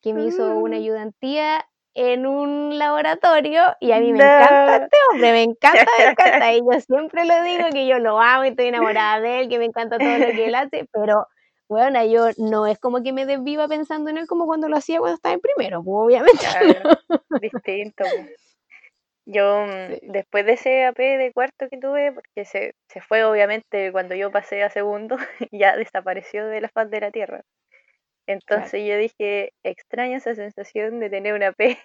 [0.00, 0.80] que me hizo una mm.
[0.80, 6.52] ayudantía en un laboratorio y a mí me encanta este hombre, me encanta, me encanta.
[6.52, 9.58] Y yo siempre lo digo que yo lo amo y estoy enamorada de él, que
[9.58, 11.26] me encanta todo lo que él hace, pero
[11.68, 14.98] bueno, yo no es como que me desviva pensando en él como cuando lo hacía
[14.98, 16.44] cuando estaba en primero, pues, obviamente.
[17.40, 18.04] distinto.
[19.26, 23.90] Yo mm, después de ese AP de cuarto que tuve, porque se, se fue obviamente
[23.92, 25.16] cuando yo pasé a segundo,
[25.52, 27.42] ya desapareció de la faz de la tierra.
[28.26, 31.78] Entonces yo dije, extraño esa sensación de tener una AP.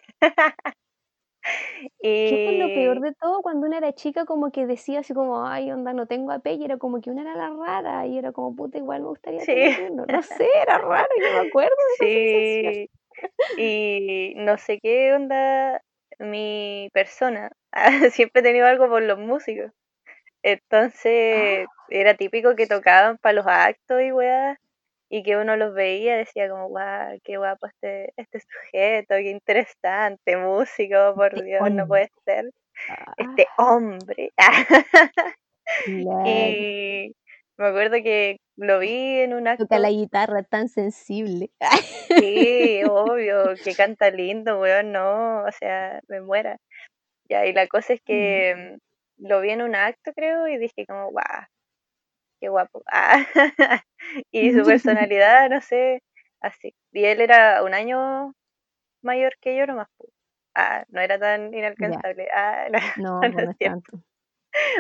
[2.02, 3.42] ¿Qué fue lo peor de todo?
[3.42, 6.64] Cuando una era chica, como que decía así como, ay, onda, no tengo AP, y
[6.64, 9.92] era como que una era la rara, y era como, puta, igual me gustaría tener
[9.92, 10.06] uno.
[10.08, 12.90] No sé, era raro, yo me acuerdo de
[13.58, 15.82] Sí, y no sé qué onda,
[16.20, 17.52] mi persona
[18.12, 19.72] siempre he tenido algo por los músicos.
[20.44, 21.86] Entonces Ah.
[21.90, 24.58] era típico que tocaban para los actos y weá,
[25.10, 29.32] y que uno los veía y decía como, guau, qué guapo este, este sujeto, qué
[29.32, 32.46] interesante, músico, por Este Dios, no puede ser.
[32.90, 34.32] Ah, Este hombre.
[35.86, 36.24] claro.
[36.26, 37.16] Y
[37.60, 39.66] me acuerdo que lo vi en un acto.
[39.66, 41.52] Toca la guitarra tan sensible.
[42.18, 46.58] Sí, obvio, que canta lindo, weón, no, o sea, me muera.
[47.30, 48.78] Ya, y la cosa es que
[49.20, 51.46] mm, lo vi en un acto, creo, y dije como, guau,
[52.40, 52.82] qué guapo.
[52.88, 53.26] Ah,
[54.32, 56.02] y su personalidad, no sé,
[56.42, 56.74] así.
[56.94, 58.34] Y él era un año
[59.04, 59.88] mayor que yo nomás.
[60.56, 62.30] Ah, no era tan inalcanzable.
[62.34, 64.02] Ah, no, No, no no es tanto.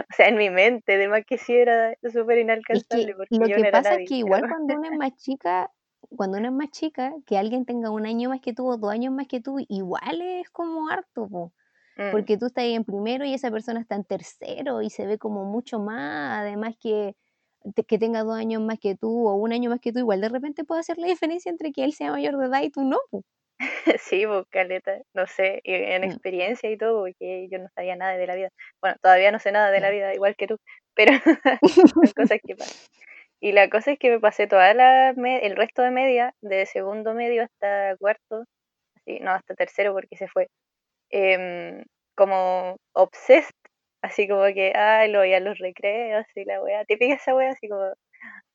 [0.09, 2.37] O sea, en mi mente, además que sí era súper
[2.71, 4.05] Es inalcanzable que porque lo yo que no era pasa es nadie.
[4.05, 5.71] que igual cuando uno es más chica,
[6.15, 8.91] cuando uno es más chica, que alguien tenga un año más que tú o dos
[8.91, 11.53] años más que tú, igual es como harto, po.
[11.97, 15.07] Mm, porque tú estás ahí en primero y esa persona está en tercero y se
[15.07, 17.15] ve como mucho más, además que,
[17.87, 20.29] que tenga dos años más que tú o un año más que tú, igual de
[20.29, 22.97] repente puede hacer la diferencia entre que él sea mayor de edad y tú no.
[23.11, 23.23] po.
[23.99, 26.05] Sí, pues, caleta, no sé, en Mm.
[26.05, 28.49] experiencia y todo, porque yo no sabía nada de la vida.
[28.81, 30.57] Bueno, todavía no sé nada de la vida, igual que tú,
[30.95, 31.11] pero
[31.93, 32.77] son cosas que pasan.
[33.41, 36.65] Y la cosa es que me pasé toda la me- el resto de media, de
[36.67, 38.45] segundo medio hasta cuarto,
[38.97, 40.49] así, no, hasta tercero porque se fue,
[41.11, 41.83] em,
[42.15, 43.53] como obsessed,
[44.03, 47.51] así como que, ay, lo veía en los recreos y la wea, típica esa wea,
[47.51, 47.93] así como,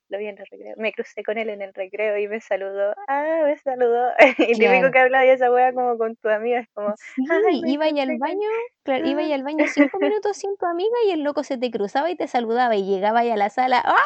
[0.09, 2.95] lo vi en el recreo, me crucé con él en el recreo y me saludó,
[3.09, 4.93] ah, me saludó, y típico Claro.
[4.93, 8.19] que hablaba esa wea como con tu amiga, es como, Sí, ay, iba ahí al
[8.19, 8.49] baño,
[8.85, 11.71] claro, iba ahí al baño cinco minutos sin tu amiga y el loco se te
[11.71, 13.97] cruzaba y te saludaba y llegaba ahí a la sala, ¡ah!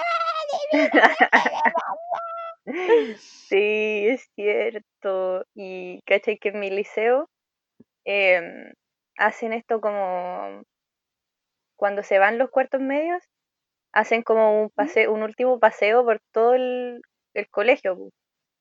[3.48, 5.44] Sí, es cierto.
[5.54, 7.28] Y cachai que en mi liceo
[8.04, 8.72] em,
[9.18, 10.62] hacen esto como
[11.76, 13.22] cuando se van los cuartos medios,
[13.92, 17.02] hacen como un paseo, un último paseo por todo el,
[17.34, 17.98] el colegio.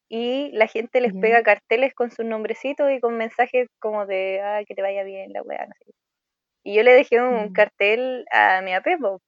[0.10, 4.62] Y la gente les pega carteles con sus nombrecitos y con mensajes como de ah,
[4.68, 5.92] que te vaya bien, la weá, no sé qué.
[6.64, 7.54] Y yo le dejé un Mm.
[7.54, 9.22] cartel a mi apepo,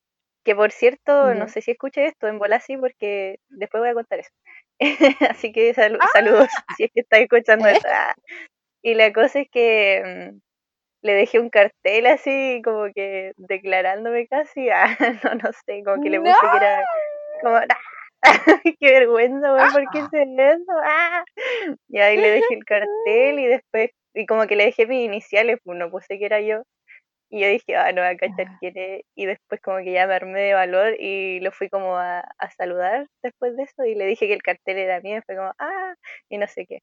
[0.45, 3.93] que por cierto, no sé si escuché esto en bola sí, porque después voy a
[3.95, 4.31] contar eso.
[5.37, 7.73] Así que salu- saludos si es que estás escuchando Eh.
[7.73, 7.87] esto.
[7.93, 8.15] Ah.
[8.83, 10.39] Y la cosa es que mm,
[11.01, 14.69] le dejé un cartel así, como que declarándome casi.
[14.69, 14.87] Ah,
[15.23, 16.85] no, no sé, como que le puse que era
[17.41, 17.55] como.
[17.57, 17.67] "Ah,
[18.79, 19.71] ¡Qué vergüenza, weón!
[19.71, 20.71] ¿Por qué hice eso?
[20.83, 21.23] ¡Ah!
[21.89, 25.57] Y ahí le dejé el cartel y después, y como que le dejé mis iniciales,
[25.63, 26.63] pues no puse que era yo.
[27.31, 28.57] Y yo dije, ah, no voy a cachar Ah.
[28.59, 29.01] quién es.
[29.15, 32.51] Y después como que ya me armé de valor y lo fui como a, a
[32.51, 35.53] saludar después de eso y le dije que el cartel era mío y fue como,
[35.59, 35.93] ah,
[36.29, 36.79] y no sé qué.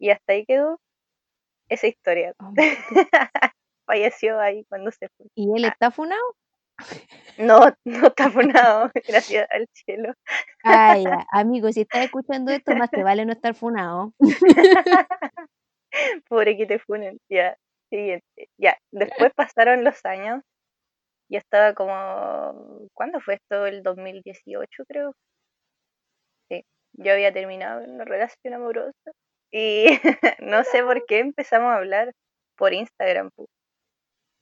[0.00, 0.78] Y hasta ahí quedó
[1.68, 2.34] esa historia.
[2.38, 2.52] Oh.
[3.86, 5.26] Falleció ahí cuando se fue.
[5.34, 6.22] ¿Y él está funado?
[7.38, 10.14] No, no está funado, gracias al cielo.
[10.64, 11.26] Ah, ya.
[11.30, 14.12] Amigo, si estás escuchando esto, más te vale no estar funado.
[16.28, 17.18] Pobre que te funen.
[17.30, 17.56] Ya,
[17.90, 18.50] siguiente.
[18.58, 20.42] Ya, después pasaron los años.
[21.28, 22.88] Yo estaba como.
[22.94, 23.66] ¿Cuándo fue esto?
[23.66, 25.14] El 2018, creo.
[26.48, 29.12] Sí, yo había terminado una relación amorosa.
[29.52, 29.86] Y
[30.40, 32.12] no sé por qué empezamos a hablar
[32.56, 33.30] por Instagram.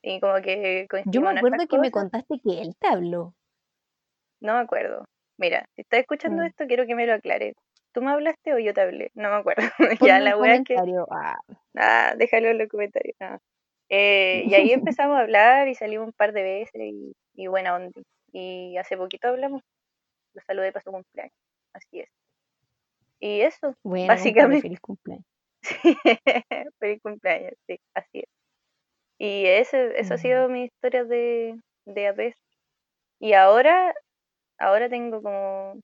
[0.03, 3.33] Y como que Yo me acuerdo que me contaste que él te habló.
[4.41, 5.05] No me acuerdo.
[5.37, 6.45] Mira, si estás escuchando Mm.
[6.45, 7.53] esto, quiero que me lo aclare.
[7.93, 9.09] ¿Tú me hablaste o yo te hablé?
[9.15, 9.63] No me acuerdo.
[10.17, 10.75] Ya, la wea que.
[11.09, 11.37] Ah.
[11.77, 13.15] Ah, déjalo en los comentarios.
[13.89, 17.75] Eh, y ahí empezamos a hablar y salimos un par de veces y, y buena
[17.75, 18.01] onda.
[18.31, 19.61] Y hace poquito hablamos.
[20.33, 21.33] Lo saludé para su cumpleaños.
[21.73, 22.09] Así es.
[23.19, 24.57] Y eso, Bueno, básicamente.
[24.57, 25.25] feliz cumpleaños.
[25.63, 25.97] Sí,
[26.79, 28.25] feliz cumpleaños, sí, así es.
[29.19, 32.35] Y ese, eso ha sido mi historia de, de AP.
[33.21, 33.93] Y ahora,
[34.59, 35.81] ahora tengo como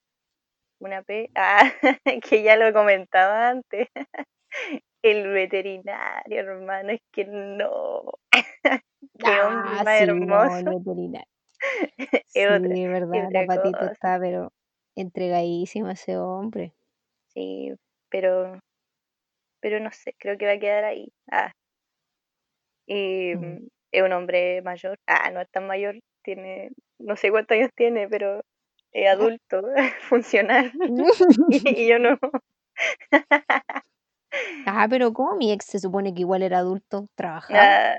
[0.80, 1.62] una P, ah,
[2.24, 3.88] que ya lo comentaba antes.
[5.02, 8.02] El veterinario, hermano, es que no.
[9.18, 10.54] Qué hombre Ah, más sí, no, hermoso.
[10.56, 11.26] el veterinario.
[12.34, 13.86] Es Sí, otra, verdad, la patita cosa.
[13.86, 14.52] está, pero
[14.96, 16.74] entregadísima ese hombre.
[17.34, 17.72] Sí,
[18.10, 18.58] pero,
[19.60, 21.08] pero no sé, creo que va a quedar ahí.
[21.30, 21.52] Ah,
[22.86, 23.44] y Mm.
[23.44, 24.96] mm, es un hombre mayor.
[25.06, 28.42] Ah, no es tan mayor, tiene, no sé cuántos años tiene, pero
[28.92, 29.62] es adulto,
[30.10, 30.72] funcional.
[31.50, 32.18] Y, y yo no.
[34.66, 37.06] Ah, pero ¿cómo mi ex se supone que igual era adulto?
[37.16, 37.96] Trabajaba, Ah,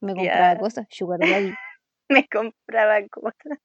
[0.00, 1.52] me compraba ya, cosas, sugar daddy.
[2.08, 3.58] me compraba cosas.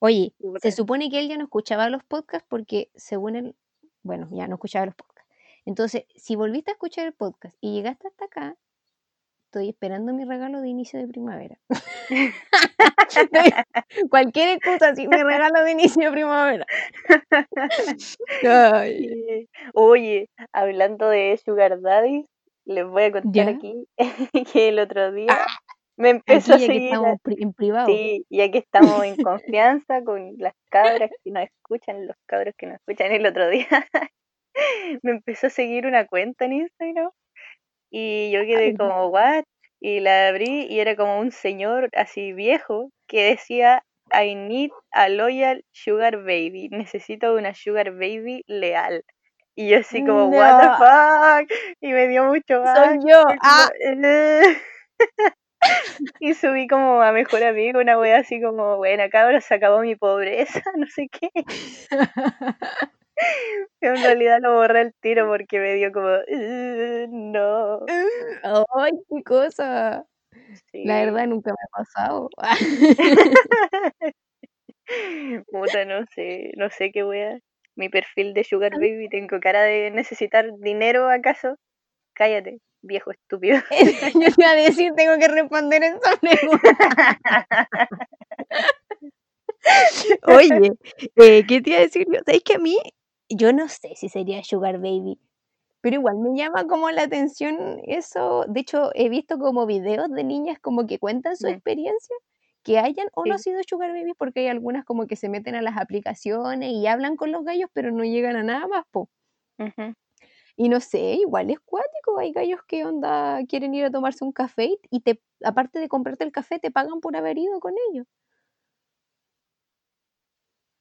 [0.00, 3.56] Oye, se supone que él ya no escuchaba los podcasts porque según él,
[4.02, 5.30] bueno, ya no escuchaba los podcasts.
[5.66, 8.56] Entonces, si volviste a escuchar el podcast y llegaste hasta acá,
[9.46, 11.58] estoy esperando mi regalo de inicio de primavera.
[14.10, 16.66] Cualquier excusa, sí, mi regalo de inicio de primavera.
[18.48, 19.48] Ay.
[19.74, 22.26] Oye, hablando de Sugar Daddy,
[22.64, 23.48] les voy a contar ¿Ya?
[23.50, 23.86] aquí
[24.52, 25.46] que el otro día Ah,
[26.00, 26.82] me empezó Aquí a seguir.
[26.84, 27.86] estamos en privado.
[27.86, 32.66] Sí, ya que estamos en confianza con las cabras que nos escuchan, los cabros que
[32.66, 33.68] nos escuchan el otro día,
[35.02, 37.10] me empezó a seguir una cuenta en Instagram
[37.90, 38.88] y yo quedé Ay, no.
[38.88, 39.44] como, ¿what?
[39.80, 43.82] Y la abrí y era como un señor así viejo que decía,
[44.12, 49.04] I need a loyal sugar baby, necesito una sugar baby leal.
[49.56, 50.76] Y yo así como, what the No.
[50.78, 51.52] fuck?
[51.80, 53.24] Y me dio mucho Soy asco, yo.
[53.42, 54.42] Ah, "Eh".
[56.20, 59.96] Y subí como a mejor amigo una wea así como, bueno, cabros, se acabó mi
[59.96, 61.30] pobreza, no sé qué.
[63.80, 67.80] Pero en realidad lo borré al tiro porque me dio como, "Eh, no.
[68.76, 70.04] Ay, qué cosa.
[70.84, 72.28] La verdad nunca me ha pasado.
[75.50, 77.38] Puta, no sé, no sé qué wea.
[77.76, 81.56] Mi perfil de Sugar Baby, tengo cara de necesitar dinero acaso.
[82.14, 83.58] Cállate, viejo estúpido.
[84.14, 87.58] Yo te iba a decir, tengo que responder esa pregunta.
[90.26, 90.72] Oye,
[91.16, 92.06] eh, ¿qué te iba a decir?
[92.24, 92.78] ¿Sabes que a mí,
[93.28, 95.18] yo no sé si sería Sugar Baby,
[95.80, 98.44] pero igual me llama como la atención eso.
[98.48, 102.16] De hecho, he visto como videos de niñas como que cuentan su experiencia,
[102.62, 105.62] que hayan o no sido Sugar Baby, porque hay algunas como que se meten a
[105.62, 109.08] las aplicaciones y hablan con los gallos, pero no llegan a nada más, po.
[110.62, 114.32] Y no sé, igual es cuático, hay gallos que onda quieren ir a tomarse un
[114.32, 118.06] café y- te, aparte de comprarte el café, te pagan por haber ido con ellos.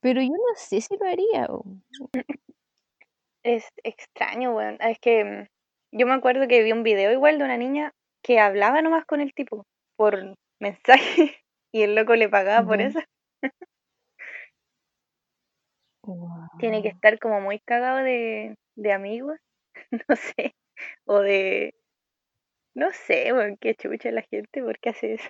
[0.01, 1.47] Pero yo no sé si lo haría.
[3.43, 4.75] Es extraño, weón.
[4.81, 7.93] Ah, Es que mm, yo me acuerdo que vi un video igual de una niña
[8.21, 9.65] que hablaba nomás con el tipo
[9.95, 11.37] por mensaje
[11.73, 12.99] y el loco le pagaba por eso.
[16.59, 16.95] Tiene que Guau.
[16.95, 19.37] estar como muy cagado de, de amigos,
[19.91, 20.55] no sé,
[21.05, 21.75] o de,
[22.73, 25.29] no sé, bueno, qué chucha la gente, ¿por qué hace eso?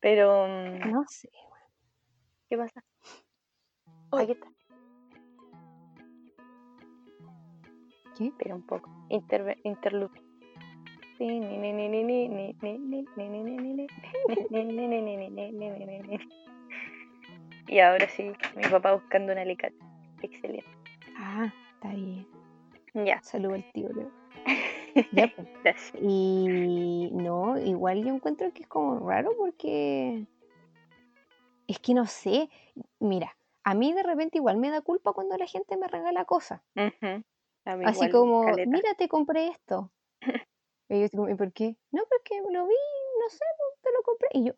[0.00, 0.46] Pero...
[0.46, 1.28] No sé,
[2.48, 2.82] ¿Qué pasa?
[4.10, 4.48] Oh, aquí está.
[8.16, 8.26] ¿Qué?
[8.26, 8.90] Espera un poco.
[9.10, 10.20] Interve interlude.
[17.66, 19.76] Y ahora sí, mi papá buscando un alicate.
[20.22, 20.70] Excelente.
[21.18, 22.26] Ah, está bien.
[23.04, 23.22] Ya.
[23.22, 24.10] Saludo al tío Leo.
[25.12, 25.92] Ya, pues.
[26.00, 30.26] Y no, igual yo encuentro que es como raro porque
[31.68, 32.48] es que no sé.
[32.98, 36.62] Mira, a mí de repente igual me da culpa cuando la gente me regala cosas.
[37.64, 38.70] Así igual, como, caleta.
[38.70, 39.92] mira, te compré esto.
[40.90, 41.76] Y yo como, ¿y por qué?
[41.90, 42.74] No, porque lo vi,
[43.20, 43.44] no sé,
[43.82, 44.28] te lo compré.
[44.32, 44.54] Y yo,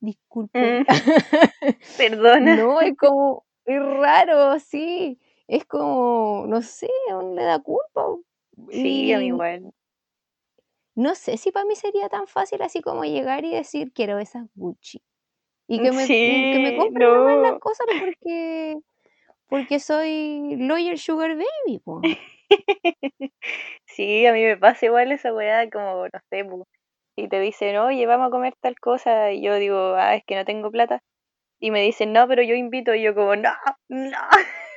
[0.00, 0.80] disculpe.
[0.80, 0.86] Mm,
[1.98, 2.56] Perdona.
[2.56, 5.20] No, es como, es raro, sí.
[5.48, 8.06] Es como, no sé, aún le da culpa.
[8.70, 9.72] Sí, a mí igual.
[10.94, 14.46] no sé si para mí sería tan fácil así como llegar y decir, quiero esas
[14.54, 15.02] Gucci.
[15.68, 17.60] Y que me, y que me Sí, compren nomás las no.
[17.60, 18.76] cosas porque,
[19.48, 22.02] porque soy Lawyer Sugar Baby, po.
[23.86, 26.66] Sí, a mí me pasa igual esa weá, como, no sé, pu,
[27.16, 30.34] y te dicen, oye, vamos a comer tal cosa, y yo digo, ah, es que
[30.36, 31.02] no tengo plata,
[31.60, 33.50] y me dicen, no, pero yo invito, y yo como, no,
[33.88, 34.18] no,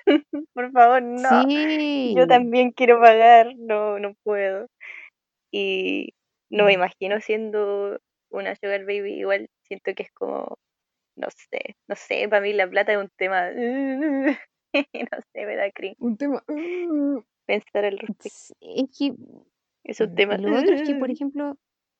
[0.54, 1.44] por favor, no,
[2.04, 2.28] yo Sí.
[2.28, 4.68] también quiero pagar, no, no puedo.
[5.52, 6.14] Y
[6.52, 6.76] no me Mm.
[6.76, 8.00] imagino siendo
[8.32, 10.58] una sugar baby, igual siento que es como,
[11.18, 13.52] no sé, no sé, para mí la plata es un tema,
[14.76, 16.44] no sé, me da cringe Un tema.
[16.50, 19.14] uh, pensar al respecto, Es que
[19.86, 21.58] es un tema, lo otro es que, por ejemplo,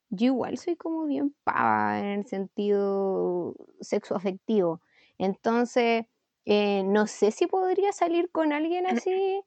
[0.10, 4.82] yo igual soy como bien pava en el sentido sexoafectivo.
[5.18, 6.06] Entonces,
[6.46, 9.42] eh, no sé si podría salir con alguien así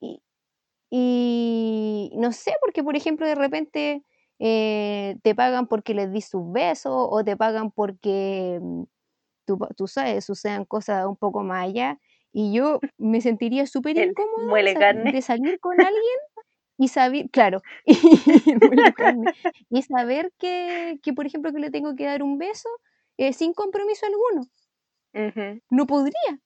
[0.00, 0.22] y,
[0.90, 4.04] y no sé, porque por ejemplo de repente
[4.38, 8.82] eh, te pagan porque les di sus besos o te pagan porque mm,
[9.44, 11.98] tú, tú sabes, sucedan cosas un poco más allá.
[12.32, 16.18] Y yo me sentiría súper incómoda de, salir con alguien
[16.80, 17.60] y saber, claro,
[19.70, 22.68] y saber que, que, por ejemplo, que le tengo que dar un beso
[23.16, 24.48] eh, sin compromiso alguno.
[25.70, 26.38] No podría.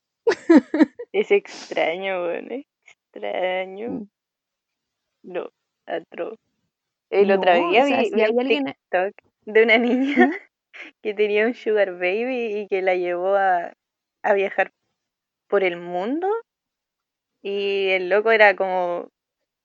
[1.12, 3.90] Es extraño, weón, es extraño.
[3.90, 4.08] Mm,
[5.24, 5.50] No,
[5.86, 6.36] atro.
[7.10, 8.64] El otro día o sea, vi, si vi hay un alguien...
[8.66, 9.14] TikTok
[9.46, 10.32] de una niña ¿Mm?
[11.02, 13.72] que tenía un sugar baby y que la llevó a,
[14.22, 14.72] a viajar
[15.48, 16.28] por el mundo
[17.42, 19.08] Y el loco era como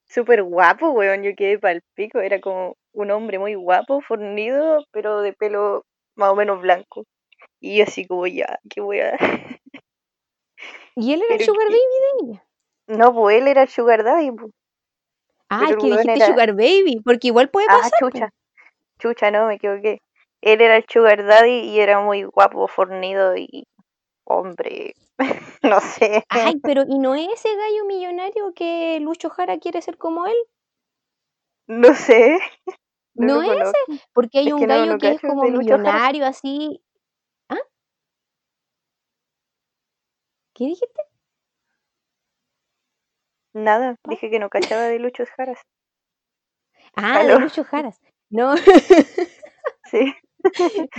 [0.06, 1.22] súper guapo, weón.
[1.24, 2.20] Yo quedé pa'l pico.
[2.20, 5.84] Era como un hombre muy guapo, fornido, pero de pelo
[6.16, 7.04] más o menos blanco.
[7.60, 9.16] Y yo así como, ya, qué voy a...
[10.96, 12.44] ¿Y él era el sugar que- baby de ella?
[12.88, 14.32] No, pues él era el sugar daddy.
[14.32, 14.52] pues.
[15.50, 17.92] Ah, es el que dijiste era- sugar baby, porque igual puede Ah, pasar.
[18.00, 18.10] po.
[18.10, 18.30] chucha.
[18.98, 20.00] Chucha, no, me equivoqué.
[20.40, 23.66] Él era el sugar daddy y era muy guapo, fornido y
[24.24, 24.94] hombre,
[25.62, 26.24] no sé.
[26.28, 30.36] Ay, pero ¿y no es ese gallo millonario que Lucho Jara quiere ser como él?
[31.66, 32.38] No sé.
[33.14, 34.02] ¿No, es ese?
[34.12, 36.80] Porque hay Es un no, gallo no que es como millonario así.
[40.58, 41.02] ¿Qué dijiste?
[43.54, 44.10] Nada, ¿Ah?
[44.10, 45.60] dije que no cachaba de Lucho Jaras.
[46.96, 47.38] Ah, de.
[47.38, 48.00] Lucho Jaras.
[48.28, 48.54] No,
[49.90, 50.14] Sí.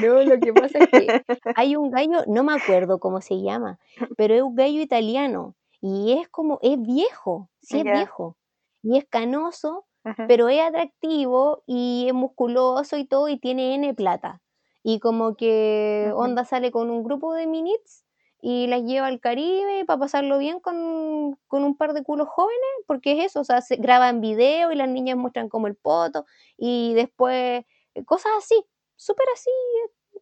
[0.01, 1.23] no, lo que pasa es que
[1.55, 3.79] hay un gallo, no me acuerdo cómo se llama,
[4.17, 8.37] pero es un gallo italiano y es como, es viejo, sí es viejo,
[8.81, 9.85] y es canoso,
[10.27, 14.41] pero es atractivo y es musculoso y todo y tiene N plata.
[14.83, 16.11] Y como que.
[16.15, 18.05] Onda sale con un grupo de minits
[18.41, 22.59] y las lleva al Caribe para pasarlo bien con, con un par de culos jóvenes,
[22.87, 26.25] porque es eso, o sea, se graban video y las niñas muestran como el poto
[26.57, 27.65] y después
[27.95, 28.55] eh, cosas así,
[28.95, 29.49] súper así,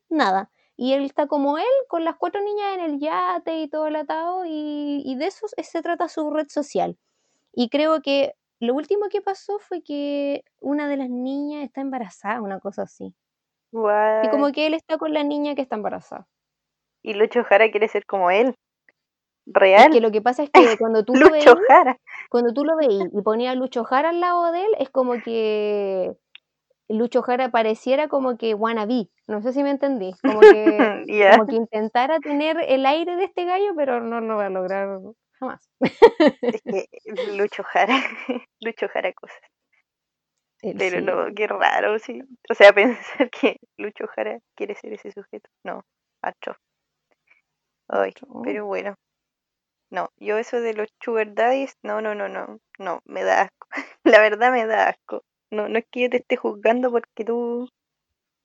[0.10, 0.52] nada.
[0.76, 3.96] Y él está como él, con las cuatro niñas en el yate y todo el
[3.96, 6.98] atado, y, y de eso es- se trata su red social.
[7.54, 12.42] Y creo que lo último que pasó fue que una de las niñas está embarazada,
[12.42, 13.16] una cosa así.
[14.22, 16.28] Y como que él está con la niña que está embarazada.
[17.04, 18.56] Y Lucho Jara quiere ser como él.
[19.48, 19.92] Es Real.
[19.92, 21.98] que lo que pasa es que cuando tú lo veís, Lucho Jara.
[22.30, 25.14] cuando tú lo veís y ponías a Lucho Jara al lado de él, es como
[25.24, 26.14] que
[26.90, 29.10] Lucho Jara pareciera como que wannabe.
[29.28, 30.14] No sé si me entendí.
[30.22, 31.06] Como que,
[31.42, 35.00] como que intentara tener el aire de este gallo, pero no lo va a lograr
[35.40, 35.70] jamás.
[36.42, 36.88] Es que
[37.38, 37.96] Lucho Jara.
[38.62, 39.38] Lucho Jara cosas.
[40.62, 41.06] Él Pero sí.
[41.06, 42.22] no, qué raro, sí.
[42.50, 45.50] O sea, pensar que Lucho Jara quiere ser ese sujeto.
[45.64, 45.84] No,
[46.24, 46.56] macho.
[47.90, 48.14] Ay,
[48.44, 48.96] pero bueno.
[49.90, 53.68] No, yo eso de los sugar daddies, no, no, no, no, no, me da asco.
[54.04, 55.24] La verdad me da asco.
[55.52, 57.70] No, no es que yo te esté juzgando porque tú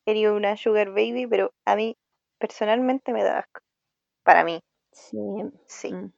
[0.06, 1.96] eres una sugar baby, pero a mí
[2.38, 3.62] personalmente me da asco.
[4.24, 4.60] Para mí,
[4.92, 5.18] Sí,
[5.66, 5.92] sí.
[5.92, 6.12] mm,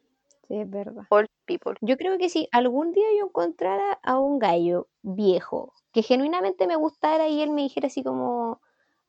[0.49, 1.05] sí, es verdad.
[1.11, 1.75] All people.
[1.81, 6.77] Yo creo que si algún día yo encontrara a un gallo viejo que genuinamente me
[6.77, 8.61] gustara y él me dijera así como,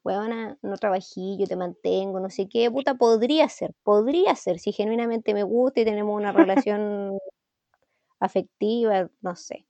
[0.06, 4.72] weona, no trabajé, yo te mantengo, no sé qué, puta, podría ser, podría ser, si
[4.74, 7.18] genuinamente me gusta y tenemos una relación
[8.20, 9.66] afectiva, no sé.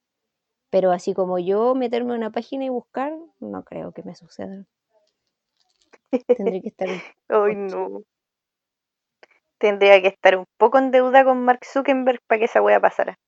[0.71, 4.65] Pero así como yo meterme en una página y buscar, no creo que me suceda.
[6.35, 6.87] Tendría que estar
[7.29, 8.03] Ay, no.
[9.57, 13.19] Tendría que estar un poco en deuda con Mark Zuckerberg para que esa wea pasara.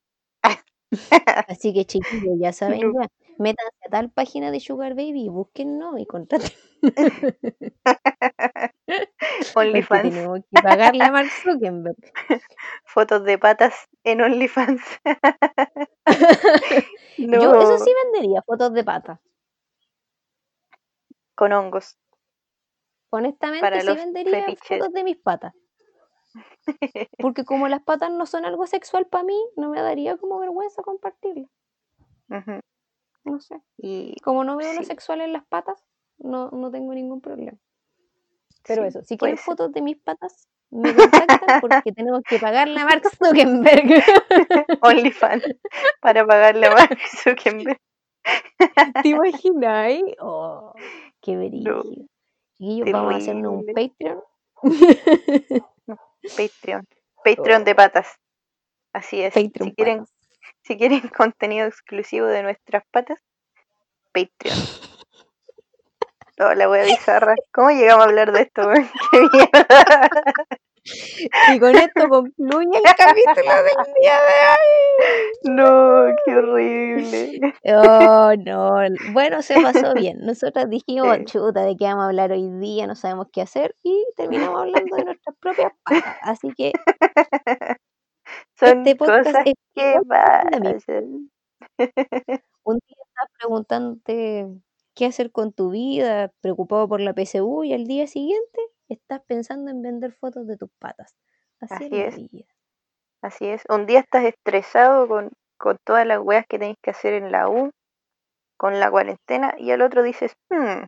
[1.48, 2.94] Así que chiquillos, ya saben No.
[2.94, 6.52] ya, métanse a tal página de Sugar Baby y búsquennos y contraten.
[9.56, 10.02] OnlyFans.
[10.04, 11.96] tenemos que pagarle a Mark Zuckerberg.
[12.86, 13.74] Fotos de patas
[14.04, 14.82] en OnlyFans.
[17.18, 19.20] no, Yo eso sí vendería, fotos de patas.
[21.36, 21.98] con hongos.
[23.12, 24.80] Honestamente Para sí vendería fetiches.
[24.80, 25.54] fotos de mis patas.
[27.20, 30.84] Porque como las patas no son algo sexual para mí, no me daría como vergüenza
[30.84, 31.50] compartirlas.
[32.30, 32.60] Ujú.
[33.24, 33.62] No sé.
[33.78, 34.86] Y Como no veo lo Sí.
[34.86, 35.84] sexual en las patas,
[36.20, 37.58] no, no tengo ningún problema.
[38.66, 39.46] Pero sí, eso, si quieren ser.
[39.46, 44.04] fotos de mis patas, me contactan porque tenemos que pagarle a Mark Zuckerberg.
[44.82, 45.44] OnlyFans
[46.02, 47.80] para pagarle a Mark Zuckerberg.
[49.02, 49.92] ¿Te imaginas?
[49.92, 50.16] eh?
[50.20, 50.74] Oh,
[51.22, 51.84] qué brillo.
[51.84, 51.84] No,
[52.58, 53.66] Chiquillos, vamos a hacernos un.
[53.68, 54.22] Patreon.
[56.36, 56.88] Patreon.
[57.24, 58.08] Patreon de patas.
[58.94, 59.34] Así es.
[59.34, 60.16] Patreon si quieren, patas.
[60.64, 63.20] si quieren contenido exclusivo de nuestras patas,
[64.12, 64.58] Patreon.
[66.38, 67.36] No, la wea bizarra.
[67.52, 68.70] ¿Cómo llegamos a hablar de esto?
[69.12, 70.08] ¡Qué mierda!
[71.50, 75.54] Y con esto concluye el capítulo del día de hoy.
[75.56, 77.40] No, qué horrible.
[77.66, 78.76] Oh, no.
[79.12, 80.20] Bueno, se pasó bien.
[80.22, 82.88] Nosotras dijimos, chuta, ¿de qué vamos a hablar hoy día?
[82.88, 83.76] No sabemos qué hacer.
[83.84, 86.18] Y terminamos hablando de nuestras propias patas.
[86.22, 86.72] Así que
[88.60, 91.30] Son este cosas es que pasan.
[92.64, 94.48] Un día estás preguntándote
[94.98, 99.72] qué hacer con tu vida, preocupado por la PSU, y al día siguiente estás pensando
[99.72, 101.16] en vender fotos de tus patas.
[101.62, 102.22] Así, Así es.
[103.22, 103.64] Así es.
[103.70, 107.50] Un día estás estresado con, con todas las weas que tenéis que hacer en la
[107.50, 107.72] U,
[108.58, 110.86] con la cuarentena, y al otro dices, hmm,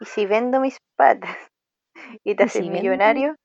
[0.00, 1.36] ¿y si vendo mis patas?
[2.24, 2.98] Y te ¿Y haces si vendo?
[2.98, 3.36] millonario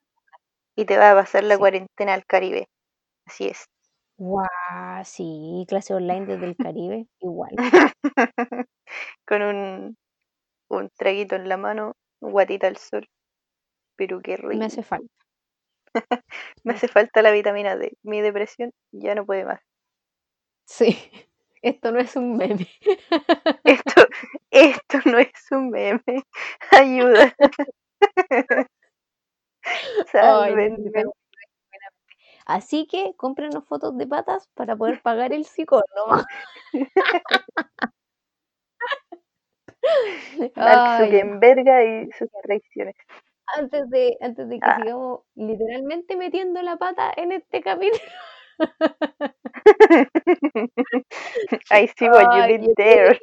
[0.77, 1.59] y te va a pasar la Sí.
[1.59, 2.67] cuarentena al Caribe.
[3.27, 3.65] Así es.
[4.25, 7.51] Guau, sí, clase online desde el Caribe, igual.
[9.27, 9.97] Con un,
[10.69, 13.07] un traguito en la mano, guatita al sol.
[13.97, 14.53] Pero qué rico.
[14.59, 15.07] Me hace falta.
[16.65, 17.97] Me hace falta la vitamina D.
[18.03, 19.61] Mi depresión ya no puede más.
[20.67, 20.97] Sí,
[21.61, 22.67] esto no es un meme.
[23.63, 24.07] Esto,
[24.51, 26.01] esto no es un meme.
[26.71, 27.33] Ayuda.
[30.19, 30.55] Ay.
[32.45, 36.23] Así que cómprenos fotos de patas para poder pagar el psicólogo.
[40.55, 42.95] Mark Zuckerberg y sus traiciones.
[43.57, 44.77] antes de, antes de que Ah.
[44.77, 48.01] sigamos literalmente metiendo la pata en este capítulo.
[51.71, 53.19] I see what you Ay, did there.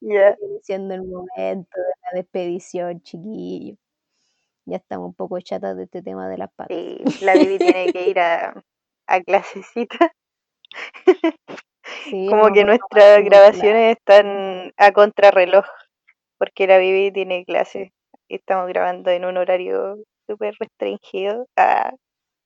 [0.00, 3.76] Viene siendo el momento de la despedición, chiquillo.
[4.66, 6.76] Ya estamos un poco chatas de este tema de las patas.
[6.76, 8.54] Sí, la Bibi tiene que ir a,
[9.06, 10.12] a clasecita.
[12.04, 15.64] Sí, Como que nuestras grabaciones están a contrarreloj,
[16.38, 17.92] porque la Bibi tiene clase
[18.28, 19.98] y estamos grabando en un horario
[20.28, 21.92] súper restringido ah,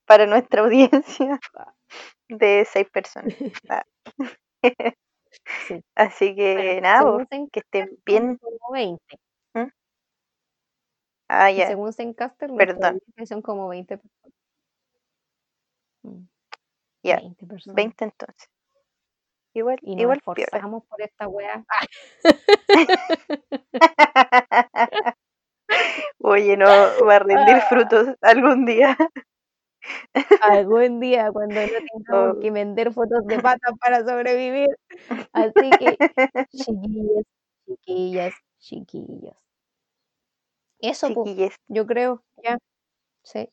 [0.06, 1.38] para nuestra audiencia
[2.28, 3.34] de seis personas.
[3.68, 3.84] Ah.
[5.68, 5.80] Sí.
[5.94, 8.36] Así que Bueno, nada, pues, que estén bien.
[8.38, 9.16] Como 20.
[11.28, 12.50] Ah, ya, según Zencaster,
[13.26, 14.32] son como 20 personas.
[16.04, 16.26] Mm,
[17.04, 17.76] ya, 20 personas.
[17.76, 18.48] 20 entonces.
[19.54, 20.44] Igual, Y nos igual piola.
[20.46, 21.64] esforzamos por esta wea.
[26.20, 28.96] Oye, no va a rendir frutos algún día.
[30.42, 32.40] Algún día cuando no tengamos Oh.
[32.40, 34.68] que vender fotos de patas para sobrevivir.
[35.32, 35.96] Así que,
[36.52, 37.24] chiquillas,
[37.66, 39.36] chiquillas, chiquillos.
[40.80, 42.58] Eso, Chiquilles, yo creo, ya.
[43.22, 43.48] Sí.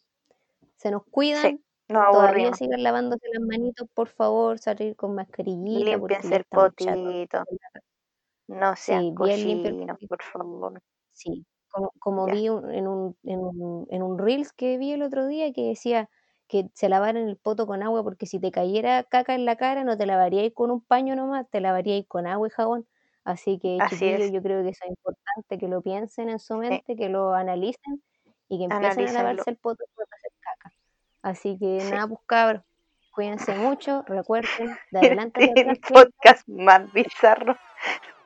[0.78, 1.60] Se nos cuidan.
[1.88, 5.92] nos Todavía sigan lavándose las manitos, por favor, salir con mascarillita.
[5.92, 7.44] Límpiense el potito.
[8.48, 10.08] No sean Sí, bien limpio el cochinos, potito.
[10.10, 10.82] por favor.
[11.14, 15.02] Sí, como, como vi un- en, un, en, un, en un Reels que vi el
[15.04, 16.10] otro día que decía
[16.48, 19.84] que se lavaran el poto con agua porque si te cayera caca en la cara
[19.86, 22.88] no te lavaríais con un paño nomás, te lavaríais con agua y jabón.
[23.26, 24.32] Así que Así chiquillos, es.
[24.34, 27.34] yo creo que eso es importante, que lo piensen en su Sí, mente, que lo
[27.34, 28.04] analicen
[28.50, 30.74] y que empiecen a lavarse el poto de hacer caca.
[31.22, 31.94] Así que Sí.
[31.94, 32.64] nada, pues cabros,
[33.12, 35.94] cuídense mucho, recuerden, de adelante hacia El siempre.
[35.94, 37.56] podcast más bizarro.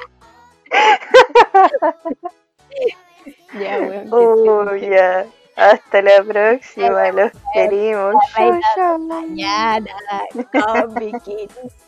[3.53, 5.25] Ya, estén Oh, ya.
[5.55, 7.11] Hasta la próxima.
[7.11, 8.15] Los queremos.
[8.35, 8.97] Chao, Bailando chao.
[8.99, 9.91] mañana
[10.33, 10.95] con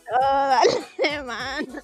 [0.07, 0.61] toda la
[0.97, 1.81] semana.